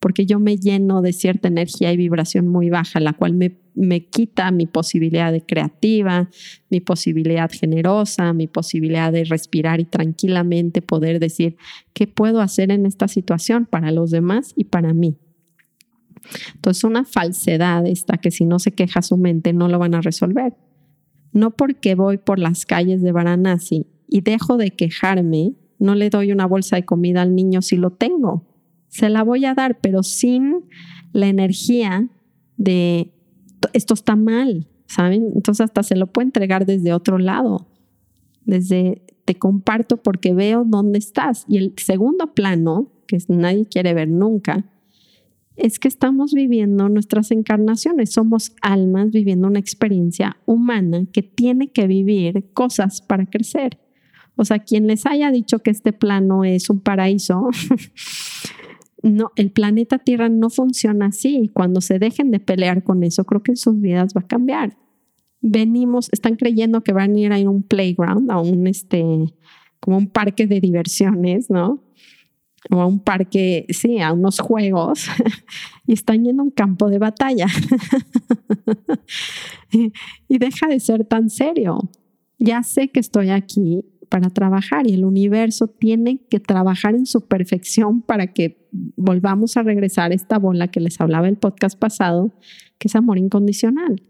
porque 0.01 0.25
yo 0.25 0.39
me 0.39 0.57
lleno 0.57 1.03
de 1.03 1.13
cierta 1.13 1.47
energía 1.47 1.93
y 1.93 1.97
vibración 1.97 2.47
muy 2.47 2.71
baja, 2.71 2.99
la 2.99 3.13
cual 3.13 3.35
me, 3.35 3.59
me 3.75 4.07
quita 4.07 4.49
mi 4.49 4.65
posibilidad 4.65 5.31
de 5.31 5.45
creativa, 5.45 6.27
mi 6.71 6.81
posibilidad 6.81 7.51
generosa, 7.51 8.33
mi 8.33 8.47
posibilidad 8.47 9.11
de 9.11 9.25
respirar 9.25 9.79
y 9.79 9.85
tranquilamente 9.85 10.81
poder 10.81 11.19
decir 11.19 11.55
qué 11.93 12.07
puedo 12.07 12.41
hacer 12.41 12.71
en 12.71 12.87
esta 12.87 13.07
situación 13.07 13.67
para 13.67 13.91
los 13.91 14.09
demás 14.09 14.53
y 14.55 14.63
para 14.65 14.91
mí. 14.95 15.17
Entonces, 16.55 16.83
una 16.83 17.05
falsedad 17.05 17.85
esta 17.85 18.17
que 18.17 18.31
si 18.31 18.43
no 18.45 18.57
se 18.57 18.71
queja 18.71 19.03
su 19.03 19.17
mente 19.17 19.53
no 19.53 19.67
lo 19.67 19.77
van 19.77 19.93
a 19.93 20.01
resolver. 20.01 20.55
No 21.31 21.51
porque 21.51 21.93
voy 21.93 22.17
por 22.17 22.39
las 22.39 22.65
calles 22.65 23.03
de 23.03 23.11
Varanasi 23.11 23.85
y 24.07 24.21
dejo 24.21 24.57
de 24.57 24.71
quejarme, 24.71 25.53
no 25.77 25.93
le 25.93 26.09
doy 26.09 26.31
una 26.31 26.47
bolsa 26.47 26.75
de 26.75 26.85
comida 26.85 27.21
al 27.21 27.35
niño 27.35 27.61
si 27.61 27.77
lo 27.77 27.91
tengo. 27.91 28.50
Se 28.91 29.09
la 29.09 29.23
voy 29.23 29.45
a 29.45 29.53
dar, 29.53 29.79
pero 29.79 30.03
sin 30.03 30.65
la 31.13 31.27
energía 31.27 32.09
de 32.57 33.13
esto 33.71 33.93
está 33.93 34.15
mal, 34.15 34.67
¿saben? 34.85 35.31
Entonces 35.33 35.63
hasta 35.63 35.81
se 35.81 35.95
lo 35.95 36.07
puedo 36.07 36.25
entregar 36.25 36.65
desde 36.65 36.93
otro 36.93 37.17
lado, 37.17 37.67
desde 38.43 39.01
te 39.25 39.35
comparto 39.35 39.97
porque 39.97 40.33
veo 40.33 40.65
dónde 40.65 40.99
estás. 40.99 41.45
Y 41.47 41.57
el 41.57 41.73
segundo 41.77 42.33
plano, 42.33 42.91
que 43.07 43.17
nadie 43.29 43.65
quiere 43.65 43.93
ver 43.93 44.09
nunca, 44.09 44.65
es 45.55 45.79
que 45.79 45.87
estamos 45.87 46.33
viviendo 46.33 46.89
nuestras 46.89 47.31
encarnaciones, 47.31 48.11
somos 48.11 48.53
almas 48.61 49.11
viviendo 49.11 49.47
una 49.47 49.59
experiencia 49.59 50.37
humana 50.45 51.05
que 51.13 51.23
tiene 51.23 51.71
que 51.71 51.87
vivir 51.87 52.51
cosas 52.53 53.01
para 53.01 53.25
crecer. 53.25 53.79
O 54.35 54.43
sea, 54.43 54.59
quien 54.59 54.87
les 54.87 55.05
haya 55.05 55.31
dicho 55.31 55.59
que 55.59 55.71
este 55.71 55.93
plano 55.93 56.43
es 56.43 56.69
un 56.69 56.79
paraíso, 56.79 57.49
no, 59.03 59.31
el 59.35 59.51
planeta 59.51 59.99
Tierra 59.99 60.29
no 60.29 60.49
funciona 60.49 61.07
así. 61.07 61.37
Y 61.43 61.47
cuando 61.49 61.81
se 61.81 61.99
dejen 61.99 62.31
de 62.31 62.39
pelear 62.39 62.83
con 62.83 63.03
eso, 63.03 63.25
creo 63.25 63.43
que 63.43 63.51
en 63.51 63.57
sus 63.57 63.79
vidas 63.79 64.13
va 64.15 64.21
a 64.21 64.27
cambiar. 64.27 64.77
Venimos, 65.41 66.09
están 66.11 66.35
creyendo 66.35 66.81
que 66.81 66.93
van 66.93 67.15
a 67.15 67.19
ir 67.19 67.33
a 67.33 67.37
un 67.49 67.63
playground, 67.63 68.29
a 68.31 68.39
un 68.39 68.67
este, 68.67 69.03
como 69.79 69.97
un 69.97 70.07
parque 70.07 70.45
de 70.45 70.59
diversiones, 70.59 71.49
¿no? 71.49 71.83
O 72.69 72.79
a 72.79 72.85
un 72.85 72.99
parque, 72.99 73.65
sí, 73.69 73.99
a 73.99 74.13
unos 74.13 74.39
juegos, 74.39 75.07
y 75.87 75.93
están 75.93 76.23
yendo 76.23 76.43
a 76.43 76.45
un 76.45 76.51
campo 76.51 76.89
de 76.89 76.99
batalla. 76.99 77.47
y 80.27 80.37
deja 80.37 80.67
de 80.67 80.79
ser 80.79 81.05
tan 81.05 81.31
serio. 81.31 81.89
Ya 82.37 82.61
sé 82.61 82.89
que 82.89 82.99
estoy 82.99 83.29
aquí 83.29 83.83
para 84.11 84.29
trabajar 84.29 84.87
y 84.87 84.93
el 84.93 85.05
universo 85.05 85.67
tiene 85.67 86.19
que 86.29 86.41
trabajar 86.41 86.95
en 86.95 87.05
su 87.05 87.29
perfección 87.29 88.01
para 88.01 88.27
que 88.27 88.67
volvamos 88.97 89.55
a 89.55 89.63
regresar 89.63 90.11
a 90.11 90.15
esta 90.15 90.37
bola 90.37 90.67
que 90.67 90.81
les 90.81 90.99
hablaba 90.99 91.29
el 91.29 91.37
podcast 91.37 91.79
pasado, 91.79 92.33
que 92.77 92.89
es 92.89 92.95
amor 92.97 93.17
incondicional. 93.17 94.03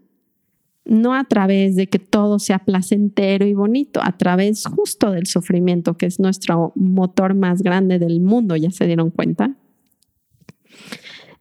No 0.84 1.14
a 1.14 1.22
través 1.22 1.76
de 1.76 1.86
que 1.86 2.00
todo 2.00 2.40
sea 2.40 2.58
placentero 2.64 3.46
y 3.46 3.54
bonito, 3.54 4.00
a 4.02 4.18
través 4.18 4.66
justo 4.66 5.12
del 5.12 5.26
sufrimiento, 5.26 5.96
que 5.96 6.06
es 6.06 6.18
nuestro 6.18 6.72
motor 6.74 7.34
más 7.34 7.62
grande 7.62 8.00
del 8.00 8.20
mundo, 8.20 8.56
¿ya 8.56 8.72
se 8.72 8.86
dieron 8.86 9.10
cuenta? 9.10 9.56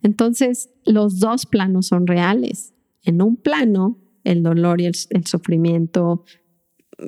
Entonces, 0.03 0.69
los 0.85 1.19
dos 1.19 1.47
planos 1.47 1.87
son 1.87 2.05
reales. 2.05 2.75
En 3.03 3.23
un 3.23 3.37
plano, 3.37 3.97
el 4.23 4.43
dolor 4.43 4.81
y 4.81 4.85
el, 4.85 4.93
el 5.09 5.25
sufrimiento 5.25 6.25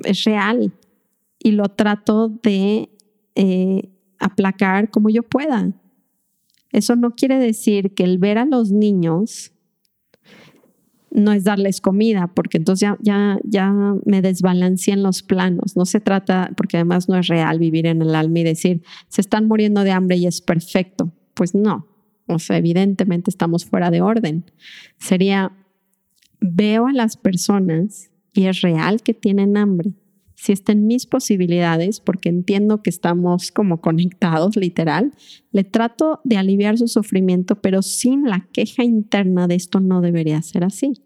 es 0.02 0.24
real, 0.24 0.72
y 1.44 1.52
lo 1.52 1.68
trato 1.68 2.30
de 2.42 2.88
eh, 3.36 3.90
aplacar 4.18 4.90
como 4.90 5.10
yo 5.10 5.22
pueda. 5.22 5.72
Eso 6.72 6.96
no 6.96 7.14
quiere 7.14 7.38
decir 7.38 7.94
que 7.94 8.02
el 8.02 8.18
ver 8.18 8.38
a 8.38 8.46
los 8.46 8.72
niños 8.72 9.52
no 11.10 11.32
es 11.32 11.44
darles 11.44 11.82
comida, 11.82 12.28
porque 12.34 12.56
entonces 12.56 12.88
ya, 12.88 12.98
ya, 13.00 13.38
ya 13.44 13.72
me 14.06 14.22
desbalancean 14.22 15.02
los 15.02 15.22
planos. 15.22 15.76
No 15.76 15.84
se 15.84 16.00
trata, 16.00 16.50
porque 16.56 16.78
además 16.78 17.10
no 17.10 17.16
es 17.16 17.28
real 17.28 17.58
vivir 17.58 17.86
en 17.86 18.00
el 18.00 18.14
alma 18.14 18.40
y 18.40 18.44
decir, 18.44 18.82
se 19.08 19.20
están 19.20 19.46
muriendo 19.46 19.84
de 19.84 19.92
hambre 19.92 20.16
y 20.16 20.26
es 20.26 20.40
perfecto. 20.40 21.12
Pues 21.34 21.54
no, 21.54 21.86
o 22.26 22.38
sea, 22.38 22.56
evidentemente 22.56 23.30
estamos 23.30 23.66
fuera 23.66 23.90
de 23.90 24.00
orden. 24.00 24.50
Sería, 24.96 25.52
veo 26.40 26.86
a 26.86 26.92
las 26.94 27.18
personas 27.18 28.10
y 28.32 28.46
es 28.46 28.62
real 28.62 29.02
que 29.02 29.12
tienen 29.12 29.58
hambre 29.58 29.92
si 30.44 30.52
está 30.52 30.72
en 30.72 30.86
mis 30.86 31.06
posibilidades, 31.06 32.00
porque 32.00 32.28
entiendo 32.28 32.82
que 32.82 32.90
estamos 32.90 33.50
como 33.50 33.80
conectados, 33.80 34.56
literal, 34.56 35.14
le 35.52 35.64
trato 35.64 36.20
de 36.22 36.36
aliviar 36.36 36.76
su 36.76 36.86
sufrimiento, 36.86 37.62
pero 37.62 37.80
sin 37.80 38.24
la 38.24 38.46
queja 38.52 38.84
interna 38.84 39.48
de 39.48 39.54
esto 39.54 39.80
no 39.80 40.02
debería 40.02 40.42
ser 40.42 40.62
así. 40.62 41.00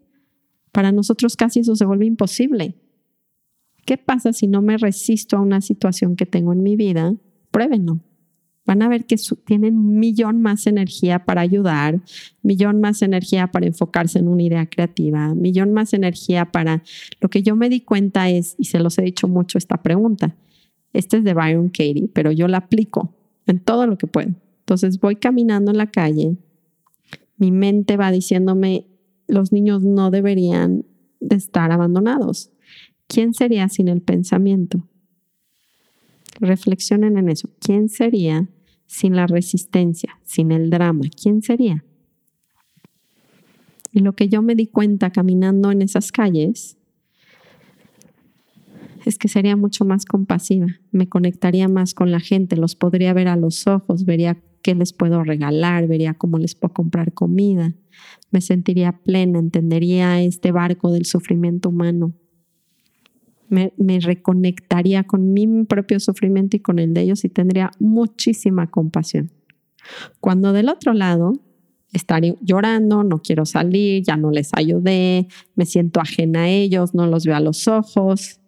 Para 0.73 0.91
nosotros 0.91 1.37
casi 1.37 1.61
eso 1.61 1.73
se 1.77 1.85
vuelve 1.85 2.05
imposible. 2.05 2.75
¿Qué 3.85 3.97
pasa 3.97 4.33
si 4.33 4.45
no 4.47 4.61
me 4.61 4.77
resisto 4.77 5.37
a 5.37 5.41
una 5.41 5.61
situación 5.61 6.17
que 6.17 6.25
tengo 6.25 6.51
en 6.51 6.61
mi 6.61 6.75
vida? 6.75 7.15
Pruébenlo 7.49 8.01
van 8.65 8.81
a 8.81 8.87
ver 8.87 9.05
que 9.05 9.15
tienen 9.45 9.99
millón 9.99 10.41
más 10.41 10.67
energía 10.67 11.25
para 11.25 11.41
ayudar, 11.41 12.01
millón 12.43 12.81
más 12.81 13.01
energía 13.01 13.47
para 13.47 13.67
enfocarse 13.67 14.19
en 14.19 14.27
una 14.27 14.43
idea 14.43 14.65
creativa, 14.67 15.33
millón 15.33 15.73
más 15.73 15.93
energía 15.93 16.45
para... 16.45 16.83
Lo 17.19 17.29
que 17.29 17.41
yo 17.41 17.55
me 17.55 17.69
di 17.69 17.81
cuenta 17.81 18.29
es, 18.29 18.55
y 18.57 18.65
se 18.65 18.79
los 18.79 18.97
he 18.99 19.01
dicho 19.01 19.27
mucho 19.27 19.57
esta 19.57 19.81
pregunta, 19.81 20.35
este 20.93 21.17
es 21.17 21.23
de 21.23 21.33
Byron 21.33 21.69
Katie, 21.69 22.09
pero 22.13 22.31
yo 22.31 22.47
la 22.47 22.59
aplico 22.59 23.15
en 23.47 23.59
todo 23.59 23.87
lo 23.87 23.97
que 23.97 24.07
puedo. 24.07 24.29
Entonces 24.59 24.99
voy 24.99 25.15
caminando 25.15 25.71
en 25.71 25.77
la 25.77 25.89
calle, 25.89 26.37
mi 27.37 27.51
mente 27.51 27.97
va 27.97 28.11
diciéndome, 28.11 28.85
los 29.27 29.51
niños 29.51 29.83
no 29.83 30.11
deberían 30.11 30.85
de 31.19 31.35
estar 31.35 31.71
abandonados. 31.71 32.51
¿Quién 33.07 33.33
sería 33.33 33.67
sin 33.69 33.87
el 33.87 34.01
pensamiento? 34.01 34.88
Reflexionen 36.39 37.17
en 37.17 37.29
eso. 37.29 37.49
¿Quién 37.59 37.89
sería 37.89 38.49
sin 38.89 39.15
la 39.15 39.27
resistencia, 39.27 40.17
sin 40.23 40.51
el 40.51 40.71
drama, 40.71 41.01
¿quién 41.21 41.43
sería? 41.43 41.85
Y 43.91 43.99
lo 43.99 44.13
que 44.13 44.29
yo 44.29 44.41
me 44.41 44.55
di 44.55 44.65
cuenta 44.65 45.11
caminando 45.11 45.71
en 45.71 45.83
esas 45.83 46.11
calles 46.11 46.77
es 49.05 49.17
que 49.19 49.27
sería 49.27 49.55
mucho 49.55 49.85
más 49.85 50.05
compasiva, 50.05 50.67
me 50.91 51.07
conectaría 51.07 51.67
más 51.67 51.93
con 51.93 52.11
la 52.11 52.19
gente, 52.19 52.57
los 52.57 52.75
podría 52.75 53.13
ver 53.13 53.27
a 53.27 53.35
los 53.35 53.67
ojos, 53.67 54.05
vería 54.05 54.41
qué 54.63 54.73
les 54.73 54.91
puedo 54.91 55.23
regalar, 55.23 55.87
vería 55.87 56.15
cómo 56.15 56.39
les 56.39 56.55
puedo 56.55 56.73
comprar 56.73 57.13
comida, 57.13 57.75
me 58.31 58.41
sentiría 58.41 58.93
plena, 59.03 59.37
entendería 59.39 60.21
este 60.21 60.51
barco 60.51 60.91
del 60.91 61.05
sufrimiento 61.05 61.69
humano 61.69 62.13
me, 63.49 63.99
reconectaría 63.99 65.03
con 65.03 65.33
mi 65.33 65.65
propio 65.65 65.99
sufrimiento 65.99 66.57
y 66.57 66.59
con 66.59 66.79
el 66.79 66.93
de 66.93 67.01
ellos 67.01 67.25
y 67.25 67.29
tendría 67.29 67.71
muchísima 67.79 68.67
compasión. 68.67 69.31
Cuando 70.19 70.53
del 70.53 70.69
otro 70.69 70.93
lado 70.93 71.33
estaría 71.91 72.35
llorando, 72.41 73.03
no 73.03 73.21
quiero 73.21 73.45
salir, 73.45 74.03
ya 74.03 74.17
no 74.17 74.31
les 74.31 74.51
ayudé, 74.53 75.27
me 75.55 75.65
siento 75.65 75.99
ajena 75.99 76.43
a 76.43 76.49
ellos, 76.49 76.93
no 76.93 77.07
los 77.07 77.25
veo 77.25 77.35
a 77.35 77.39
los 77.39 77.67
ojos. 77.67 78.39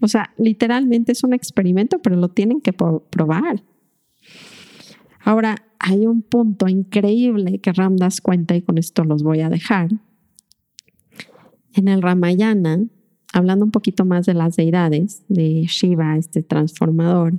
O 0.00 0.08
sea, 0.08 0.32
literalmente 0.38 1.12
es 1.12 1.22
un 1.24 1.34
experimento, 1.34 1.98
pero 2.00 2.16
lo 2.16 2.28
tienen 2.30 2.60
que 2.60 2.72
probar. 2.72 3.62
Ahora, 5.22 5.56
hay 5.78 6.06
un 6.06 6.22
punto 6.22 6.68
increíble 6.68 7.58
que 7.58 7.72
Ram 7.72 7.96
das 7.96 8.20
cuenta 8.20 8.56
y 8.56 8.62
con 8.62 8.78
esto 8.78 9.04
los 9.04 9.22
voy 9.22 9.40
a 9.40 9.50
dejar. 9.50 9.88
En 11.74 11.88
el 11.88 12.02
Ramayana, 12.02 12.80
hablando 13.32 13.64
un 13.64 13.70
poquito 13.70 14.04
más 14.04 14.26
de 14.26 14.34
las 14.34 14.56
deidades, 14.56 15.24
de 15.28 15.64
Shiva, 15.66 16.16
este 16.16 16.42
transformador, 16.42 17.38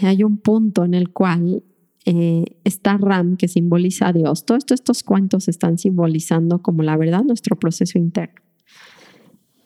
hay 0.00 0.24
un 0.24 0.38
punto 0.38 0.84
en 0.84 0.94
el 0.94 1.10
cual 1.10 1.62
eh, 2.04 2.44
está 2.64 2.96
Ram, 2.96 3.36
que 3.36 3.48
simboliza 3.48 4.08
a 4.08 4.12
Dios. 4.12 4.44
Todos 4.44 4.64
estos 4.70 5.02
cuentos 5.02 5.48
están 5.48 5.78
simbolizando 5.78 6.60
como 6.62 6.82
la 6.82 6.96
verdad 6.96 7.22
nuestro 7.22 7.56
proceso 7.56 7.98
interno. 7.98 8.40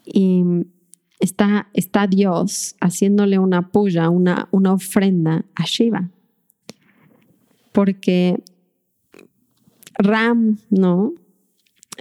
Y 0.05 0.42
está, 1.18 1.68
está 1.72 2.07
Dios 2.07 2.77
haciéndole 2.81 3.38
una 3.38 3.70
puya, 3.70 4.11
una, 4.11 4.49
una 4.53 4.75
ofrenda 4.75 5.46
a 5.55 5.64
Shiva. 5.64 6.11
Porque 7.72 8.42
Ram, 9.99 10.59
¿no? 10.70 11.14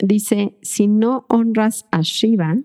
Dice, 0.02 0.58
si 0.62 0.88
no 0.88 1.26
honras 1.30 1.86
a 1.92 2.02
Shiva, 2.02 2.58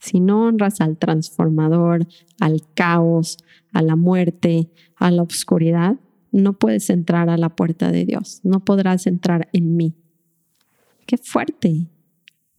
si 0.00 0.18
no 0.18 0.46
honras 0.46 0.80
al 0.80 0.96
transformador, 0.96 2.06
al 2.40 2.62
caos, 2.74 3.36
a 3.72 3.82
la 3.82 3.96
muerte, 3.96 4.70
a 4.96 5.10
la 5.10 5.22
oscuridad, 5.22 5.96
no 6.32 6.54
puedes 6.54 6.90
entrar 6.90 7.28
a 7.28 7.36
la 7.36 7.50
puerta 7.50 7.92
de 7.92 8.06
Dios, 8.06 8.40
no 8.42 8.64
podrás 8.64 9.06
entrar 9.06 9.48
en 9.52 9.76
mí. 9.76 9.94
Qué 11.06 11.18
fuerte, 11.18 11.86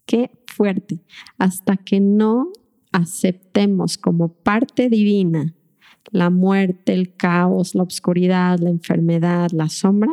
qué 0.05 0.29
fuerte. 0.45 0.99
Hasta 1.37 1.77
que 1.77 1.99
no 1.99 2.51
aceptemos 2.91 3.97
como 3.97 4.29
parte 4.29 4.89
divina 4.89 5.55
la 6.11 6.29
muerte, 6.29 6.93
el 6.93 7.15
caos, 7.15 7.75
la 7.75 7.83
oscuridad, 7.83 8.59
la 8.59 8.69
enfermedad, 8.69 9.49
la 9.51 9.69
sombra, 9.69 10.11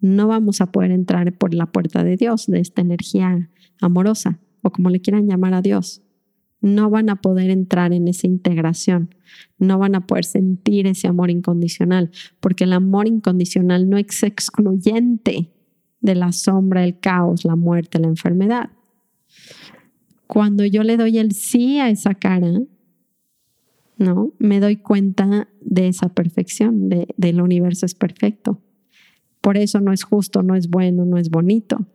no 0.00 0.28
vamos 0.28 0.60
a 0.60 0.70
poder 0.70 0.90
entrar 0.90 1.32
por 1.32 1.54
la 1.54 1.66
puerta 1.66 2.04
de 2.04 2.16
Dios, 2.16 2.46
de 2.46 2.60
esta 2.60 2.82
energía 2.82 3.48
amorosa, 3.80 4.38
o 4.62 4.70
como 4.70 4.90
le 4.90 5.00
quieran 5.00 5.26
llamar 5.26 5.54
a 5.54 5.62
Dios 5.62 6.02
no 6.60 6.90
van 6.90 7.08
a 7.10 7.20
poder 7.20 7.50
entrar 7.50 7.92
en 7.92 8.08
esa 8.08 8.26
integración, 8.26 9.14
no 9.58 9.78
van 9.78 9.94
a 9.94 10.06
poder 10.06 10.24
sentir 10.24 10.86
ese 10.86 11.06
amor 11.06 11.30
incondicional, 11.30 12.10
porque 12.40 12.64
el 12.64 12.72
amor 12.72 13.06
incondicional 13.06 13.88
no 13.88 13.96
es 13.96 14.22
excluyente 14.22 15.52
de 16.00 16.14
la 16.14 16.32
sombra, 16.32 16.84
el 16.84 16.98
caos, 16.98 17.44
la 17.44 17.56
muerte, 17.56 17.98
la 17.98 18.08
enfermedad. 18.08 18.70
Cuando 20.26 20.64
yo 20.64 20.82
le 20.82 20.96
doy 20.96 21.18
el 21.18 21.32
sí 21.32 21.78
a 21.78 21.88
esa 21.90 22.14
cara, 22.14 22.60
¿no? 23.96 24.32
Me 24.38 24.60
doy 24.60 24.76
cuenta 24.76 25.48
de 25.60 25.88
esa 25.88 26.08
perfección, 26.10 26.88
de, 26.88 27.08
del 27.16 27.40
universo 27.40 27.86
es 27.86 27.94
perfecto. 27.94 28.62
Por 29.40 29.56
eso 29.56 29.80
no 29.80 29.92
es 29.92 30.02
justo, 30.02 30.42
no 30.42 30.54
es 30.54 30.68
bueno, 30.68 31.04
no 31.04 31.16
es 31.16 31.30
bonito, 31.30 31.86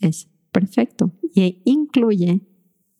es 0.00 0.28
perfecto 0.52 1.12
y 1.34 1.62
incluye 1.64 2.40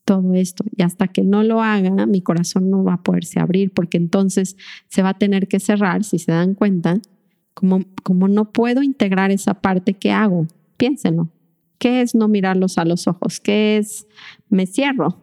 todo 0.09 0.33
esto. 0.33 0.64
Y 0.75 0.83
hasta 0.83 1.09
que 1.09 1.23
no 1.23 1.42
lo 1.42 1.61
haga, 1.61 2.07
mi 2.07 2.23
corazón 2.23 2.71
no 2.71 2.83
va 2.83 2.94
a 2.94 3.03
poderse 3.03 3.40
abrir 3.40 3.75
porque 3.75 3.99
entonces 3.99 4.57
se 4.88 5.03
va 5.03 5.11
a 5.11 5.18
tener 5.18 5.49
que 5.49 5.61
cerrar, 5.61 6.03
si 6.03 6.18
se 6.18 6.33
dan 6.33 6.55
cuenta, 6.55 6.99
como, 7.53 7.81
como 8.03 8.27
no 8.27 8.51
puedo 8.51 8.83
integrar 8.83 9.31
esa 9.31 9.61
parte, 9.61 9.92
¿qué 9.92 10.11
hago? 10.11 10.47
Piénsenlo. 10.79 11.29
¿Qué 11.77 12.01
es 12.01 12.14
no 12.14 12.27
mirarlos 12.27 12.79
a 12.79 12.87
los 12.87 13.07
ojos? 13.07 13.38
¿Qué 13.38 13.77
es 13.77 14.07
me 14.49 14.64
cierro? 14.64 15.23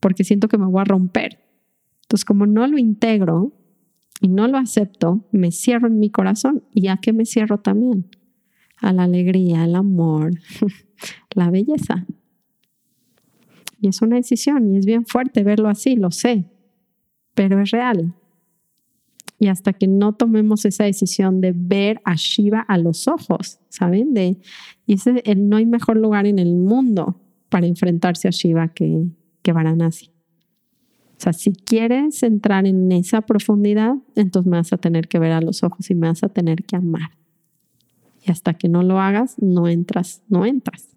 Porque 0.00 0.24
siento 0.24 0.48
que 0.48 0.58
me 0.58 0.66
voy 0.66 0.80
a 0.80 0.84
romper. 0.84 1.38
Entonces, 2.02 2.24
como 2.24 2.46
no 2.46 2.66
lo 2.66 2.78
integro 2.78 3.52
y 4.20 4.26
no 4.26 4.48
lo 4.48 4.58
acepto, 4.58 5.24
me 5.30 5.52
cierro 5.52 5.86
en 5.86 6.00
mi 6.00 6.10
corazón. 6.10 6.64
¿Y 6.74 6.88
a 6.88 6.96
qué 6.96 7.12
me 7.12 7.26
cierro 7.26 7.60
también? 7.60 8.08
A 8.78 8.92
la 8.92 9.04
alegría, 9.04 9.62
al 9.62 9.76
amor, 9.76 10.32
la 11.36 11.48
belleza. 11.48 12.06
Y 13.80 13.88
es 13.88 14.02
una 14.02 14.16
decisión 14.16 14.72
y 14.72 14.78
es 14.78 14.86
bien 14.86 15.04
fuerte 15.06 15.42
verlo 15.42 15.68
así, 15.68 15.96
lo 15.96 16.10
sé, 16.10 16.46
pero 17.34 17.60
es 17.60 17.70
real. 17.70 18.14
Y 19.38 19.48
hasta 19.48 19.74
que 19.74 19.86
no 19.86 20.14
tomemos 20.14 20.64
esa 20.64 20.84
decisión 20.84 21.40
de 21.40 21.52
ver 21.54 22.00
a 22.04 22.14
Shiva 22.14 22.60
a 22.60 22.78
los 22.78 23.06
ojos, 23.06 23.58
¿saben? 23.68 24.14
De, 24.14 24.38
y 24.86 24.94
ese, 24.94 25.22
no 25.36 25.56
hay 25.56 25.66
mejor 25.66 25.98
lugar 25.98 26.26
en 26.26 26.38
el 26.38 26.54
mundo 26.54 27.20
para 27.50 27.66
enfrentarse 27.66 28.28
a 28.28 28.30
Shiva 28.30 28.68
que, 28.68 29.06
que 29.42 29.52
Varanasi. 29.52 30.10
O 31.16 31.20
sea, 31.20 31.32
si 31.32 31.52
quieres 31.52 32.22
entrar 32.22 32.66
en 32.66 32.92
esa 32.92 33.22
profundidad, 33.22 33.94
entonces 34.14 34.50
me 34.50 34.58
vas 34.58 34.72
a 34.72 34.76
tener 34.76 35.08
que 35.08 35.18
ver 35.18 35.32
a 35.32 35.40
los 35.40 35.62
ojos 35.62 35.90
y 35.90 35.94
me 35.94 36.08
vas 36.08 36.22
a 36.22 36.28
tener 36.28 36.64
que 36.64 36.76
amar. 36.76 37.10
Y 38.22 38.30
hasta 38.30 38.54
que 38.54 38.68
no 38.68 38.82
lo 38.82 39.00
hagas, 39.00 39.36
no 39.40 39.68
entras, 39.68 40.22
no 40.28 40.44
entras. 40.44 40.88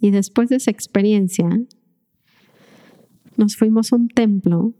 Y 0.00 0.10
después 0.10 0.48
de 0.48 0.56
esa 0.56 0.70
experiencia, 0.70 1.48
nos 3.36 3.56
fuimos 3.56 3.92
a 3.92 3.96
un 3.96 4.08
templo 4.08 4.74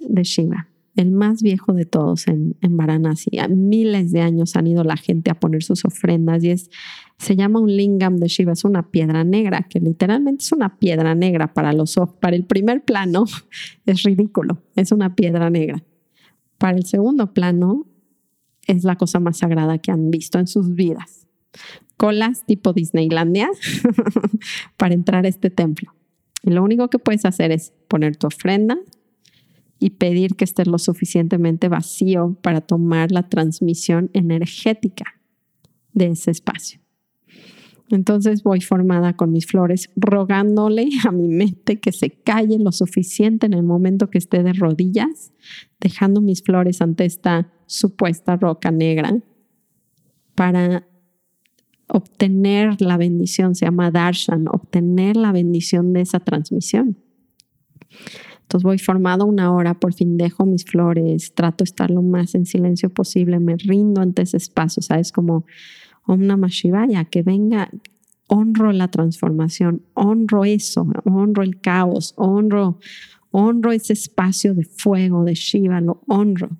de 0.00 0.22
Shiva 0.22 0.70
el 0.96 1.12
más 1.12 1.42
viejo 1.42 1.72
de 1.72 1.86
todos 1.86 2.26
en, 2.26 2.56
en 2.60 2.76
Varanasi. 2.76 3.30
Miles 3.48 4.12
de 4.12 4.20
años 4.20 4.56
han 4.56 4.66
ido 4.66 4.84
la 4.84 4.96
gente 4.96 5.30
a 5.30 5.38
poner 5.38 5.62
sus 5.62 5.84
ofrendas 5.84 6.42
y 6.44 6.50
es, 6.50 6.70
se 7.18 7.36
llama 7.36 7.60
un 7.60 7.74
lingam 7.74 8.16
de 8.16 8.28
Shiva, 8.28 8.52
es 8.52 8.64
una 8.64 8.90
piedra 8.90 9.24
negra, 9.24 9.66
que 9.68 9.80
literalmente 9.80 10.44
es 10.44 10.52
una 10.52 10.78
piedra 10.78 11.14
negra 11.14 11.52
para 11.54 11.72
los. 11.72 11.96
Para 12.20 12.36
el 12.36 12.44
primer 12.44 12.84
plano 12.84 13.24
es 13.86 14.02
ridículo, 14.02 14.62
es 14.74 14.92
una 14.92 15.14
piedra 15.14 15.50
negra. 15.50 15.82
Para 16.58 16.76
el 16.76 16.84
segundo 16.84 17.32
plano 17.32 17.86
es 18.66 18.84
la 18.84 18.96
cosa 18.96 19.20
más 19.20 19.38
sagrada 19.38 19.78
que 19.78 19.90
han 19.90 20.10
visto 20.10 20.38
en 20.38 20.46
sus 20.46 20.74
vidas. 20.74 21.26
Colas 22.00 22.46
tipo 22.46 22.72
Disneylandia 22.72 23.50
para 24.78 24.94
entrar 24.94 25.26
a 25.26 25.28
este 25.28 25.50
templo. 25.50 25.92
Y 26.42 26.50
lo 26.50 26.62
único 26.62 26.88
que 26.88 26.98
puedes 26.98 27.26
hacer 27.26 27.52
es 27.52 27.74
poner 27.88 28.16
tu 28.16 28.26
ofrenda, 28.26 28.78
y 29.80 29.90
pedir 29.90 30.36
que 30.36 30.44
esté 30.44 30.66
lo 30.66 30.78
suficientemente 30.78 31.68
vacío 31.68 32.36
para 32.42 32.60
tomar 32.60 33.10
la 33.10 33.28
transmisión 33.28 34.10
energética 34.12 35.06
de 35.94 36.08
ese 36.08 36.30
espacio. 36.30 36.80
Entonces 37.88 38.44
voy 38.44 38.60
formada 38.60 39.16
con 39.16 39.32
mis 39.32 39.46
flores, 39.46 39.90
rogándole 39.96 40.90
a 41.08 41.10
mi 41.10 41.26
mente 41.26 41.80
que 41.80 41.92
se 41.92 42.10
calle 42.10 42.58
lo 42.58 42.70
suficiente 42.70 43.46
en 43.46 43.54
el 43.54 43.62
momento 43.62 44.10
que 44.10 44.18
esté 44.18 44.42
de 44.42 44.52
rodillas, 44.52 45.32
dejando 45.80 46.20
mis 46.20 46.42
flores 46.42 46.82
ante 46.82 47.06
esta 47.06 47.50
supuesta 47.66 48.36
roca 48.36 48.70
negra 48.70 49.16
para 50.34 50.86
obtener 51.92 52.80
la 52.80 52.96
bendición, 52.96 53.54
se 53.54 53.66
llama 53.66 53.90
darshan, 53.90 54.46
obtener 54.48 55.16
la 55.16 55.32
bendición 55.32 55.92
de 55.92 56.02
esa 56.02 56.20
transmisión. 56.20 56.96
Entonces 58.42 58.64
voy 58.64 58.78
formado 58.78 59.26
una 59.26 59.52
hora, 59.52 59.74
por 59.74 59.94
fin 59.94 60.16
dejo 60.16 60.44
mis 60.44 60.64
flores, 60.64 61.34
trato 61.34 61.62
de 61.62 61.68
estar 61.68 61.90
lo 61.90 62.02
más 62.02 62.34
en 62.34 62.46
silencio 62.46 62.90
posible, 62.90 63.38
me 63.38 63.56
rindo 63.56 64.00
ante 64.00 64.22
ese 64.22 64.38
espacio, 64.38 64.82
¿sabes? 64.82 65.12
Como 65.12 65.44
Om 66.06 66.26
Namah 66.26 66.48
Shivaya, 66.48 67.04
que 67.04 67.22
venga, 67.22 67.70
honro 68.26 68.72
la 68.72 68.88
transformación, 68.88 69.82
honro 69.94 70.44
eso, 70.44 70.86
honro 71.04 71.42
el 71.42 71.60
caos, 71.60 72.14
honro, 72.16 72.78
honro 73.30 73.72
ese 73.72 73.92
espacio 73.92 74.54
de 74.54 74.64
fuego 74.64 75.24
de 75.24 75.34
Shiva, 75.34 75.80
lo 75.80 76.02
honro. 76.08 76.50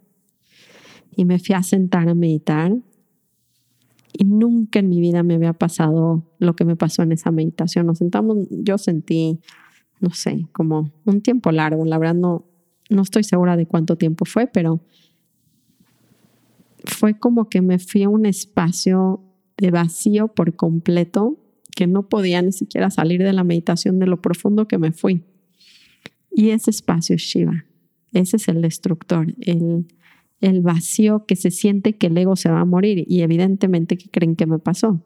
Y 1.17 1.25
me 1.25 1.39
fui 1.39 1.55
a 1.55 1.63
sentar 1.63 2.09
a 2.09 2.15
meditar 2.15 2.73
y 4.13 4.25
nunca 4.25 4.79
en 4.79 4.89
mi 4.89 5.01
vida 5.01 5.23
me 5.23 5.35
había 5.35 5.53
pasado 5.53 6.25
lo 6.39 6.57
que 6.57 6.65
me 6.65 6.77
pasó 6.77 7.03
en 7.03 7.13
esa 7.13 7.31
meditación. 7.31 7.87
Nos 7.87 7.99
sentamos, 7.99 8.47
yo 8.51 8.79
sentí 8.79 9.41
no 10.01 10.11
sé, 10.11 10.47
como 10.53 10.93
un 11.05 11.21
tiempo 11.21 11.53
largo. 11.53 11.85
La 11.85 11.99
verdad 11.99 12.15
no, 12.15 12.47
no 12.89 13.03
estoy 13.03 13.23
segura 13.23 13.57
de 13.57 13.67
cuánto 13.67 13.97
tiempo 13.97 14.25
fue, 14.25 14.47
pero 14.47 14.81
fue 16.85 17.19
como 17.19 17.49
que 17.49 17.61
me 17.61 17.79
fui 17.79 18.03
a 18.03 18.09
un 18.09 18.27
espacio 18.27 19.23
de 19.59 19.71
vacío 19.71 20.29
por 20.29 20.57
completo 20.57 21.39
que 21.77 21.87
no 21.87 22.09
podía 22.09 22.43
ni 22.43 22.53
siquiera 22.53 22.91
salir 22.91 23.23
de 23.23 23.33
la 23.33 23.45
meditación 23.45 23.99
de 23.99 24.07
lo 24.07 24.21
profundo 24.21 24.67
que 24.67 24.79
me 24.79 24.93
fui. 24.93 25.23
Y 26.33 26.51
ese 26.51 26.71
espacio 26.71 27.17
es 27.17 27.23
Shiva. 27.23 27.67
Ese 28.13 28.39
es 28.39 28.49
el 28.49 28.63
destructor, 28.63 29.35
el, 29.41 29.87
el 30.41 30.63
vacío 30.63 31.27
que 31.27 31.37
se 31.37 31.51
siente 31.51 31.97
que 31.97 32.09
el 32.09 32.19
ego 32.19 32.37
se 32.37 32.51
va 32.51 32.61
a 32.61 32.65
morir 32.65 33.05
y 33.07 33.23
evidentemente 33.23 33.97
que 33.97 34.09
creen 34.09 34.37
que 34.37 34.47
me 34.47 34.59
pasó 34.59 35.03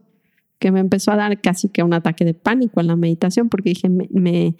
que 0.64 0.72
me 0.72 0.80
empezó 0.80 1.12
a 1.12 1.16
dar 1.16 1.40
casi 1.42 1.68
que 1.68 1.82
un 1.82 1.92
ataque 1.92 2.24
de 2.24 2.32
pánico 2.32 2.80
en 2.80 2.86
la 2.86 2.96
meditación 2.96 3.50
porque 3.50 3.68
dije, 3.68 3.90
me, 3.90 4.08
me, 4.10 4.56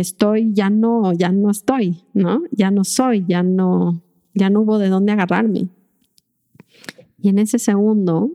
estoy, 0.00 0.54
ya 0.54 0.70
no, 0.70 1.12
ya 1.12 1.30
no 1.32 1.50
estoy, 1.50 2.02
¿no? 2.14 2.42
Ya 2.50 2.70
no 2.70 2.82
soy, 2.82 3.24
ya 3.28 3.42
no, 3.42 4.02
ya 4.32 4.48
no 4.48 4.62
hubo 4.62 4.78
de 4.78 4.88
dónde 4.88 5.12
agarrarme. 5.12 5.68
Y 7.18 7.28
en 7.28 7.38
ese 7.38 7.58
segundo, 7.58 8.30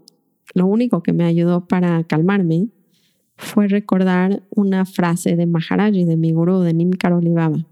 lo 0.53 0.67
único 0.67 1.01
que 1.01 1.13
me 1.13 1.23
ayudó 1.23 1.67
para 1.67 2.03
calmarme 2.03 2.67
fue 3.37 3.67
recordar 3.67 4.43
una 4.51 4.85
frase 4.85 5.35
de 5.35 5.47
Maharaji, 5.47 6.05
de 6.05 6.15
mi 6.15 6.31
gurú, 6.31 6.59
de 6.59 6.75
Nim 6.75 6.91
Karoli 6.91 7.31
Baba. 7.31 7.65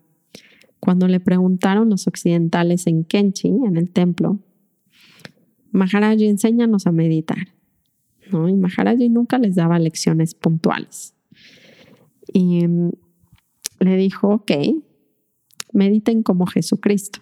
Cuando 0.79 1.07
le 1.07 1.19
preguntaron 1.19 1.89
los 1.89 2.07
occidentales 2.07 2.87
en 2.87 3.03
Kenchi, 3.03 3.49
en 3.49 3.77
el 3.77 3.91
templo, 3.91 4.39
Maharaji, 5.71 6.27
enséñanos 6.27 6.87
a 6.87 6.91
meditar. 6.91 7.49
¿no? 8.31 8.47
Y 8.49 8.55
Maharaji 8.55 9.09
nunca 9.09 9.37
les 9.37 9.55
daba 9.55 9.79
lecciones 9.79 10.35
puntuales. 10.35 11.15
Y 12.33 12.67
mm, 12.67 12.91
le 13.79 13.97
dijo, 13.97 14.29
ok, 14.29 14.51
mediten 15.73 16.23
como 16.23 16.45
Jesucristo. 16.45 17.19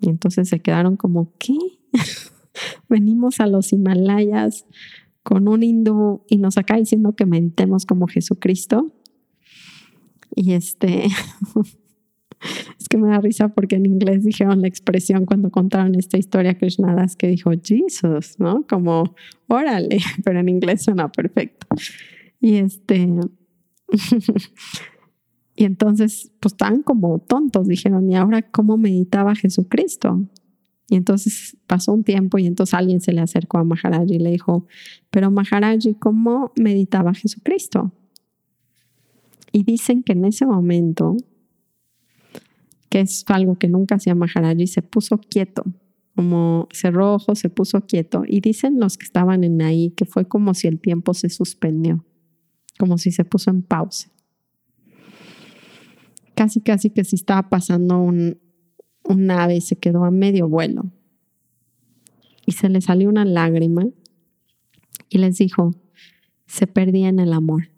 Y 0.00 0.08
entonces 0.08 0.48
se 0.48 0.60
quedaron 0.60 0.96
como, 0.96 1.32
¿qué? 1.38 1.56
Venimos 2.88 3.40
a 3.40 3.46
los 3.46 3.72
Himalayas 3.72 4.66
con 5.22 5.48
un 5.48 5.62
hindú 5.62 6.24
y 6.28 6.38
nos 6.38 6.58
acaba 6.58 6.78
diciendo 6.78 7.14
que 7.14 7.26
meditemos 7.26 7.86
como 7.86 8.06
Jesucristo. 8.06 8.92
Y 10.34 10.52
este, 10.52 11.06
es 11.06 11.12
que 12.94 12.98
me 12.98 13.08
da 13.08 13.18
risa 13.18 13.48
porque 13.48 13.74
en 13.74 13.86
inglés 13.86 14.22
dijeron 14.22 14.62
la 14.62 14.68
expresión 14.68 15.26
cuando 15.26 15.50
contaron 15.50 15.96
esta 15.96 16.16
historia 16.16 16.56
Krishnadas 16.56 17.16
que 17.16 17.26
dijo 17.26 17.50
Jesus, 17.60 18.38
¿no? 18.38 18.64
Como 18.68 19.16
órale, 19.48 19.98
pero 20.24 20.38
en 20.38 20.48
inglés 20.48 20.84
suena 20.84 21.10
perfecto. 21.10 21.66
Y 22.40 22.54
este, 22.54 23.08
y 25.56 25.64
entonces, 25.64 26.30
pues 26.38 26.52
estaban 26.52 26.82
como 26.82 27.18
tontos, 27.18 27.66
dijeron, 27.66 28.08
¿y 28.08 28.14
ahora 28.14 28.42
cómo 28.42 28.76
meditaba 28.76 29.34
Jesucristo? 29.34 30.28
Y 30.88 30.94
entonces 30.94 31.56
pasó 31.66 31.92
un 31.92 32.04
tiempo 32.04 32.38
y 32.38 32.46
entonces 32.46 32.74
alguien 32.74 33.00
se 33.00 33.12
le 33.12 33.22
acercó 33.22 33.58
a 33.58 33.64
Maharaji 33.64 34.14
y 34.14 34.18
le 34.20 34.30
dijo, 34.30 34.68
pero 35.10 35.32
Maharaji, 35.32 35.94
¿cómo 35.94 36.52
meditaba 36.54 37.12
Jesucristo? 37.12 37.92
Y 39.50 39.64
dicen 39.64 40.04
que 40.04 40.12
en 40.12 40.26
ese 40.26 40.46
momento 40.46 41.16
que 42.94 43.00
es 43.00 43.24
algo 43.26 43.58
que 43.58 43.66
nunca 43.66 43.96
hacía 43.96 44.14
Maharaji, 44.14 44.68
se 44.68 44.80
puso 44.80 45.18
quieto, 45.18 45.64
como 46.14 46.68
cerró 46.72 47.14
ojos, 47.14 47.40
se 47.40 47.48
puso 47.48 47.80
quieto. 47.80 48.22
Y 48.24 48.40
dicen 48.40 48.78
los 48.78 48.96
que 48.96 49.04
estaban 49.04 49.42
en 49.42 49.60
ahí 49.62 49.90
que 49.90 50.04
fue 50.04 50.28
como 50.28 50.54
si 50.54 50.68
el 50.68 50.78
tiempo 50.78 51.12
se 51.12 51.28
suspendió, 51.28 52.04
como 52.78 52.96
si 52.96 53.10
se 53.10 53.24
puso 53.24 53.50
en 53.50 53.62
pausa. 53.62 54.12
Casi, 56.36 56.60
casi 56.60 56.90
que 56.90 57.02
si 57.02 57.16
estaba 57.16 57.50
pasando 57.50 57.98
un, 57.98 58.38
un 59.02 59.28
ave 59.28 59.60
se 59.60 59.74
quedó 59.74 60.04
a 60.04 60.12
medio 60.12 60.48
vuelo. 60.48 60.84
Y 62.46 62.52
se 62.52 62.68
le 62.68 62.80
salió 62.80 63.08
una 63.08 63.24
lágrima 63.24 63.88
y 65.08 65.18
les 65.18 65.38
dijo, 65.38 65.72
se 66.46 66.68
perdía 66.68 67.08
en 67.08 67.18
el 67.18 67.32
amor. 67.32 67.70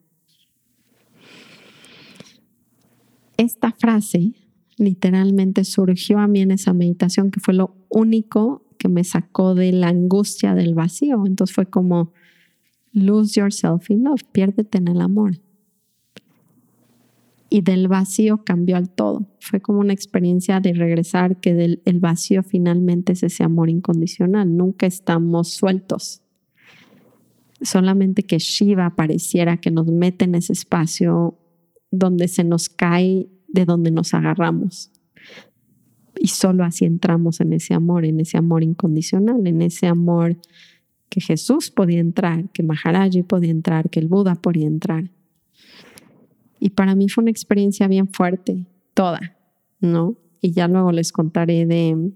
Esta 3.38 3.72
frase 3.72 4.34
literalmente 4.76 5.64
surgió 5.64 6.18
a 6.18 6.26
mí 6.26 6.40
en 6.40 6.50
esa 6.50 6.72
meditación 6.72 7.30
que 7.30 7.40
fue 7.40 7.54
lo 7.54 7.74
único 7.88 8.64
que 8.78 8.88
me 8.88 9.04
sacó 9.04 9.54
de 9.54 9.72
la 9.72 9.88
angustia 9.88 10.54
del 10.54 10.74
vacío. 10.74 11.24
Entonces 11.26 11.54
fue 11.54 11.66
como, 11.66 12.12
lose 12.92 13.40
yourself 13.40 13.90
in 13.90 14.04
love, 14.04 14.22
piérdete 14.32 14.78
en 14.78 14.88
el 14.88 15.00
amor. 15.00 15.40
Y 17.48 17.62
del 17.62 17.88
vacío 17.88 18.44
cambió 18.44 18.76
al 18.76 18.90
todo. 18.90 19.26
Fue 19.40 19.60
como 19.60 19.78
una 19.78 19.92
experiencia 19.92 20.60
de 20.60 20.74
regresar 20.74 21.40
que 21.40 21.54
del 21.54 21.80
el 21.84 22.00
vacío 22.00 22.42
finalmente 22.42 23.12
es 23.12 23.22
ese 23.22 23.44
amor 23.44 23.70
incondicional. 23.70 24.56
Nunca 24.56 24.86
estamos 24.86 25.52
sueltos. 25.52 26.22
Solamente 27.62 28.24
que 28.24 28.38
Shiva 28.38 28.94
pareciera 28.96 29.58
que 29.58 29.70
nos 29.70 29.86
mete 29.86 30.24
en 30.26 30.34
ese 30.34 30.52
espacio 30.52 31.38
donde 31.90 32.28
se 32.28 32.44
nos 32.44 32.68
cae 32.68 33.28
de 33.48 33.64
donde 33.64 33.90
nos 33.90 34.14
agarramos. 34.14 34.90
Y 36.18 36.28
solo 36.28 36.64
así 36.64 36.84
entramos 36.84 37.40
en 37.40 37.52
ese 37.52 37.74
amor, 37.74 38.04
en 38.04 38.20
ese 38.20 38.38
amor 38.38 38.62
incondicional, 38.62 39.46
en 39.46 39.62
ese 39.62 39.86
amor 39.86 40.36
que 41.08 41.20
Jesús 41.20 41.70
podía 41.70 42.00
entrar, 42.00 42.50
que 42.50 42.62
Maharaji 42.62 43.22
podía 43.22 43.50
entrar, 43.50 43.90
que 43.90 44.00
el 44.00 44.08
Buda 44.08 44.34
podía 44.34 44.66
entrar. 44.66 45.10
Y 46.58 46.70
para 46.70 46.94
mí 46.94 47.08
fue 47.08 47.22
una 47.22 47.30
experiencia 47.30 47.86
bien 47.86 48.08
fuerte, 48.08 48.66
toda, 48.94 49.36
¿no? 49.80 50.16
Y 50.40 50.52
ya 50.52 50.68
luego 50.68 50.92
les 50.92 51.12
contaré 51.12 51.66
de 51.66 52.12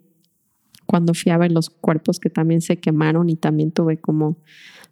cuando 0.87 1.15
fui 1.15 1.31
a 1.31 1.39
ver 1.39 1.53
los 1.53 1.71
cuerpos 1.71 2.19
que 2.19 2.31
también 2.31 2.61
se 2.61 2.79
quemaron 2.79 3.29
y 3.29 3.37
también 3.37 3.71
tuve 3.71 3.99
como 4.01 4.39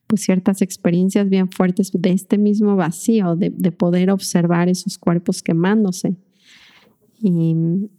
pues 0.07 0.23
ciertas 0.23 0.63
experiencias 0.63 1.29
bien 1.29 1.51
fuertes 1.51 1.91
de 1.93 2.11
este 2.11 2.39
mismo 2.39 2.77
vacío, 2.77 3.37
de, 3.37 3.51
de 3.51 3.73
poder 3.73 4.11
observar 4.11 4.69
esos 4.69 4.97
cuerpos 4.97 5.43
quemándose. 5.43 6.17
Y, 7.21 7.91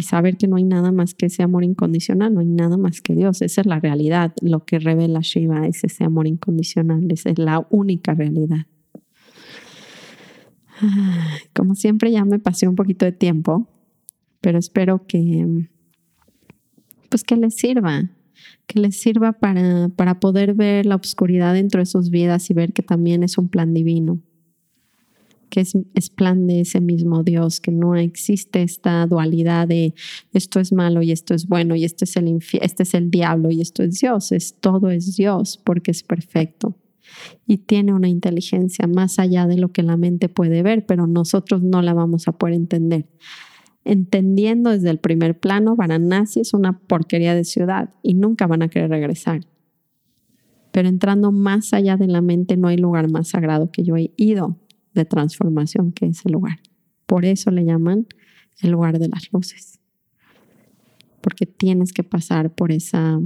saber 0.00 0.36
que 0.36 0.48
no 0.48 0.56
hay 0.56 0.64
nada 0.64 0.92
más 0.92 1.14
que 1.14 1.26
ese 1.26 1.42
amor 1.42 1.64
incondicional, 1.64 2.34
no 2.34 2.40
hay 2.40 2.46
nada 2.46 2.76
más 2.76 3.00
que 3.00 3.14
Dios, 3.14 3.42
esa 3.42 3.60
es 3.60 3.66
la 3.66 3.78
realidad, 3.78 4.34
lo 4.42 4.64
que 4.64 4.78
revela 4.78 5.20
Shiva 5.22 5.66
es 5.66 5.84
ese 5.84 6.04
amor 6.04 6.26
incondicional, 6.26 7.06
esa 7.10 7.30
es 7.30 7.38
la 7.38 7.66
única 7.70 8.12
realidad. 8.14 8.66
Como 11.54 11.74
siempre 11.74 12.10
ya 12.10 12.24
me 12.24 12.38
pasé 12.38 12.66
un 12.66 12.74
poquito 12.74 13.04
de 13.04 13.12
tiempo, 13.12 13.68
pero 14.40 14.58
espero 14.58 15.06
que 15.06 15.68
pues 17.08 17.22
que 17.22 17.36
les 17.36 17.54
sirva, 17.54 18.10
que 18.66 18.80
les 18.80 19.00
sirva 19.00 19.32
para, 19.32 19.88
para 19.90 20.18
poder 20.18 20.54
ver 20.54 20.86
la 20.86 20.96
oscuridad 20.96 21.54
dentro 21.54 21.80
de 21.80 21.86
sus 21.86 22.10
vidas 22.10 22.50
y 22.50 22.54
ver 22.54 22.72
que 22.72 22.82
también 22.82 23.22
es 23.22 23.38
un 23.38 23.48
plan 23.48 23.72
divino 23.72 24.20
que 25.54 25.60
es, 25.60 26.10
plan 26.10 26.48
de 26.48 26.62
ese 26.62 26.80
mismo 26.80 27.22
Dios, 27.22 27.60
que 27.60 27.70
no 27.70 27.94
existe 27.94 28.64
esta 28.64 29.06
dualidad 29.06 29.68
de 29.68 29.94
esto 30.32 30.58
es 30.58 30.72
malo 30.72 31.00
y 31.00 31.12
esto 31.12 31.32
es 31.32 31.46
bueno 31.46 31.76
y 31.76 31.84
este 31.84 32.06
es 32.06 32.16
el, 32.16 32.40
este 32.60 32.82
es 32.82 32.92
el 32.92 33.08
diablo 33.08 33.52
y 33.52 33.60
esto 33.60 33.84
es 33.84 34.00
Dios, 34.00 34.32
es 34.32 34.58
todo 34.58 34.90
es 34.90 35.14
Dios 35.14 35.60
porque 35.62 35.92
es 35.92 36.02
perfecto 36.02 36.76
y 37.46 37.58
tiene 37.58 37.92
una 37.92 38.08
inteligencia 38.08 38.88
más 38.88 39.20
allá 39.20 39.46
de 39.46 39.56
lo 39.56 39.70
que 39.70 39.84
la 39.84 39.96
mente 39.96 40.28
puede 40.28 40.64
ver, 40.64 40.86
pero 40.86 41.06
nosotros 41.06 41.62
no 41.62 41.82
la 41.82 41.94
vamos 41.94 42.26
a 42.26 42.32
poder 42.32 42.56
entender. 42.56 43.06
Entendiendo 43.84 44.70
desde 44.70 44.90
el 44.90 44.98
primer 44.98 45.38
plano, 45.38 45.76
Varanasi 45.76 46.40
es 46.40 46.52
una 46.52 46.80
porquería 46.80 47.36
de 47.36 47.44
ciudad 47.44 47.90
y 48.02 48.14
nunca 48.14 48.48
van 48.48 48.62
a 48.62 48.68
querer 48.68 48.90
regresar. 48.90 49.42
Pero 50.72 50.88
entrando 50.88 51.30
más 51.30 51.72
allá 51.72 51.96
de 51.96 52.08
la 52.08 52.22
mente, 52.22 52.56
no 52.56 52.66
hay 52.66 52.76
lugar 52.76 53.08
más 53.08 53.28
sagrado 53.28 53.70
que 53.70 53.84
yo 53.84 53.96
he 53.96 54.12
ido 54.16 54.58
de 54.94 55.04
transformación 55.04 55.92
que 55.92 56.06
es 56.06 56.24
el 56.24 56.32
lugar. 56.32 56.60
Por 57.06 57.24
eso 57.24 57.50
le 57.50 57.64
llaman 57.64 58.06
el 58.60 58.70
lugar 58.70 58.98
de 58.98 59.08
las 59.08 59.32
luces. 59.32 59.80
Porque 61.20 61.46
tienes 61.46 61.92
que 61.92 62.04
pasar 62.04 62.54
por 62.54 62.72
esa, 62.72 63.20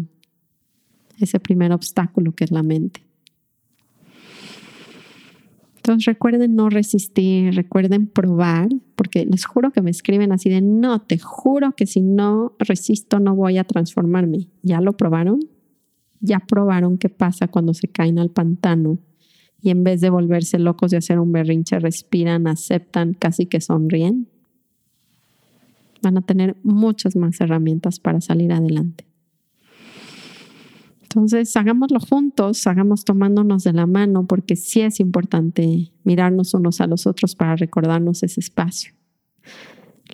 ese 1.18 1.40
primer 1.40 1.72
obstáculo 1.72 2.32
que 2.32 2.44
es 2.44 2.50
la 2.50 2.62
mente. 2.62 3.04
Entonces 5.76 6.04
recuerden 6.04 6.54
no 6.54 6.68
resistir, 6.68 7.54
recuerden 7.54 8.08
probar, 8.08 8.68
porque 8.94 9.24
les 9.24 9.46
juro 9.46 9.70
que 9.70 9.80
me 9.80 9.90
escriben 9.90 10.32
así 10.32 10.50
de, 10.50 10.60
no, 10.60 11.00
te 11.00 11.18
juro 11.18 11.72
que 11.72 11.86
si 11.86 12.02
no 12.02 12.54
resisto 12.58 13.20
no 13.20 13.34
voy 13.34 13.56
a 13.56 13.64
transformarme. 13.64 14.48
¿Ya 14.62 14.80
lo 14.82 14.96
probaron? 14.96 15.40
¿Ya 16.20 16.40
probaron 16.40 16.98
qué 16.98 17.08
pasa 17.08 17.48
cuando 17.48 17.72
se 17.72 17.88
caen 17.88 18.18
al 18.18 18.30
pantano 18.30 18.98
y 19.60 19.70
en 19.70 19.84
vez 19.84 20.00
de 20.00 20.10
volverse 20.10 20.58
locos 20.58 20.92
y 20.92 20.96
hacer 20.96 21.18
un 21.18 21.32
berrinche, 21.32 21.78
respiran, 21.78 22.46
aceptan, 22.46 23.14
casi 23.14 23.46
que 23.46 23.60
sonríen, 23.60 24.28
van 26.02 26.16
a 26.16 26.22
tener 26.22 26.56
muchas 26.62 27.16
más 27.16 27.40
herramientas 27.40 27.98
para 27.98 28.20
salir 28.20 28.52
adelante. 28.52 29.04
Entonces, 31.02 31.56
hagámoslo 31.56 32.00
juntos, 32.00 32.66
hagamos 32.66 33.04
tomándonos 33.04 33.64
de 33.64 33.72
la 33.72 33.86
mano, 33.86 34.26
porque 34.26 34.56
sí 34.56 34.82
es 34.82 35.00
importante 35.00 35.90
mirarnos 36.04 36.52
unos 36.52 36.80
a 36.80 36.86
los 36.86 37.06
otros 37.06 37.34
para 37.34 37.56
recordarnos 37.56 38.22
ese 38.22 38.40
espacio. 38.40 38.92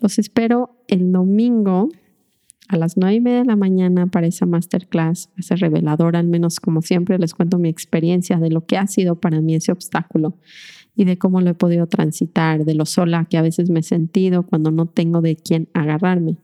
Los 0.01 0.17
espero 0.19 0.77
el 0.87 1.11
domingo 1.11 1.89
a 2.67 2.77
las 2.77 2.97
nueve 2.97 3.15
y 3.15 3.21
media 3.21 3.39
de 3.39 3.45
la 3.45 3.55
mañana 3.55 4.07
para 4.07 4.27
esa 4.27 4.45
masterclass, 4.45 5.29
va 5.29 5.33
a 5.39 5.41
ser 5.43 6.15
al 6.15 6.27
menos 6.27 6.59
como 6.59 6.81
siempre 6.81 7.17
les 7.19 7.33
cuento 7.33 7.59
mi 7.59 7.69
experiencia 7.69 8.37
de 8.37 8.49
lo 8.49 8.65
que 8.65 8.77
ha 8.77 8.87
sido 8.87 9.19
para 9.19 9.41
mí 9.41 9.55
ese 9.55 9.71
obstáculo 9.71 10.35
y 10.95 11.05
de 11.05 11.17
cómo 11.17 11.41
lo 11.41 11.49
he 11.49 11.53
podido 11.53 11.87
transitar, 11.87 12.65
de 12.65 12.73
lo 12.73 12.85
sola 12.85 13.25
que 13.25 13.37
a 13.37 13.41
veces 13.41 13.69
me 13.69 13.81
he 13.81 13.83
sentido 13.83 14.43
cuando 14.43 14.71
no 14.71 14.85
tengo 14.87 15.21
de 15.21 15.35
quién 15.35 15.67
agarrarme. 15.73 16.37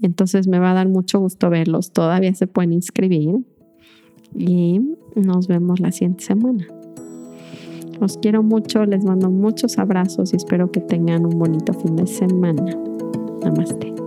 Entonces 0.00 0.48
me 0.48 0.58
va 0.58 0.72
a 0.72 0.74
dar 0.74 0.88
mucho 0.88 1.20
gusto 1.20 1.50
verlos, 1.50 1.92
todavía 1.92 2.34
se 2.34 2.46
pueden 2.46 2.72
inscribir 2.72 3.44
y 4.34 4.80
nos 5.14 5.46
vemos 5.46 5.80
la 5.80 5.92
siguiente 5.92 6.24
semana. 6.24 6.66
Los 8.00 8.18
quiero 8.18 8.42
mucho, 8.42 8.84
les 8.84 9.04
mando 9.04 9.30
muchos 9.30 9.78
abrazos 9.78 10.32
y 10.32 10.36
espero 10.36 10.72
que 10.72 10.80
tengan 10.80 11.24
un 11.24 11.38
bonito 11.38 11.72
fin 11.72 11.94
de 11.94 12.08
semana. 12.08 12.76
Namaste. 13.44 14.01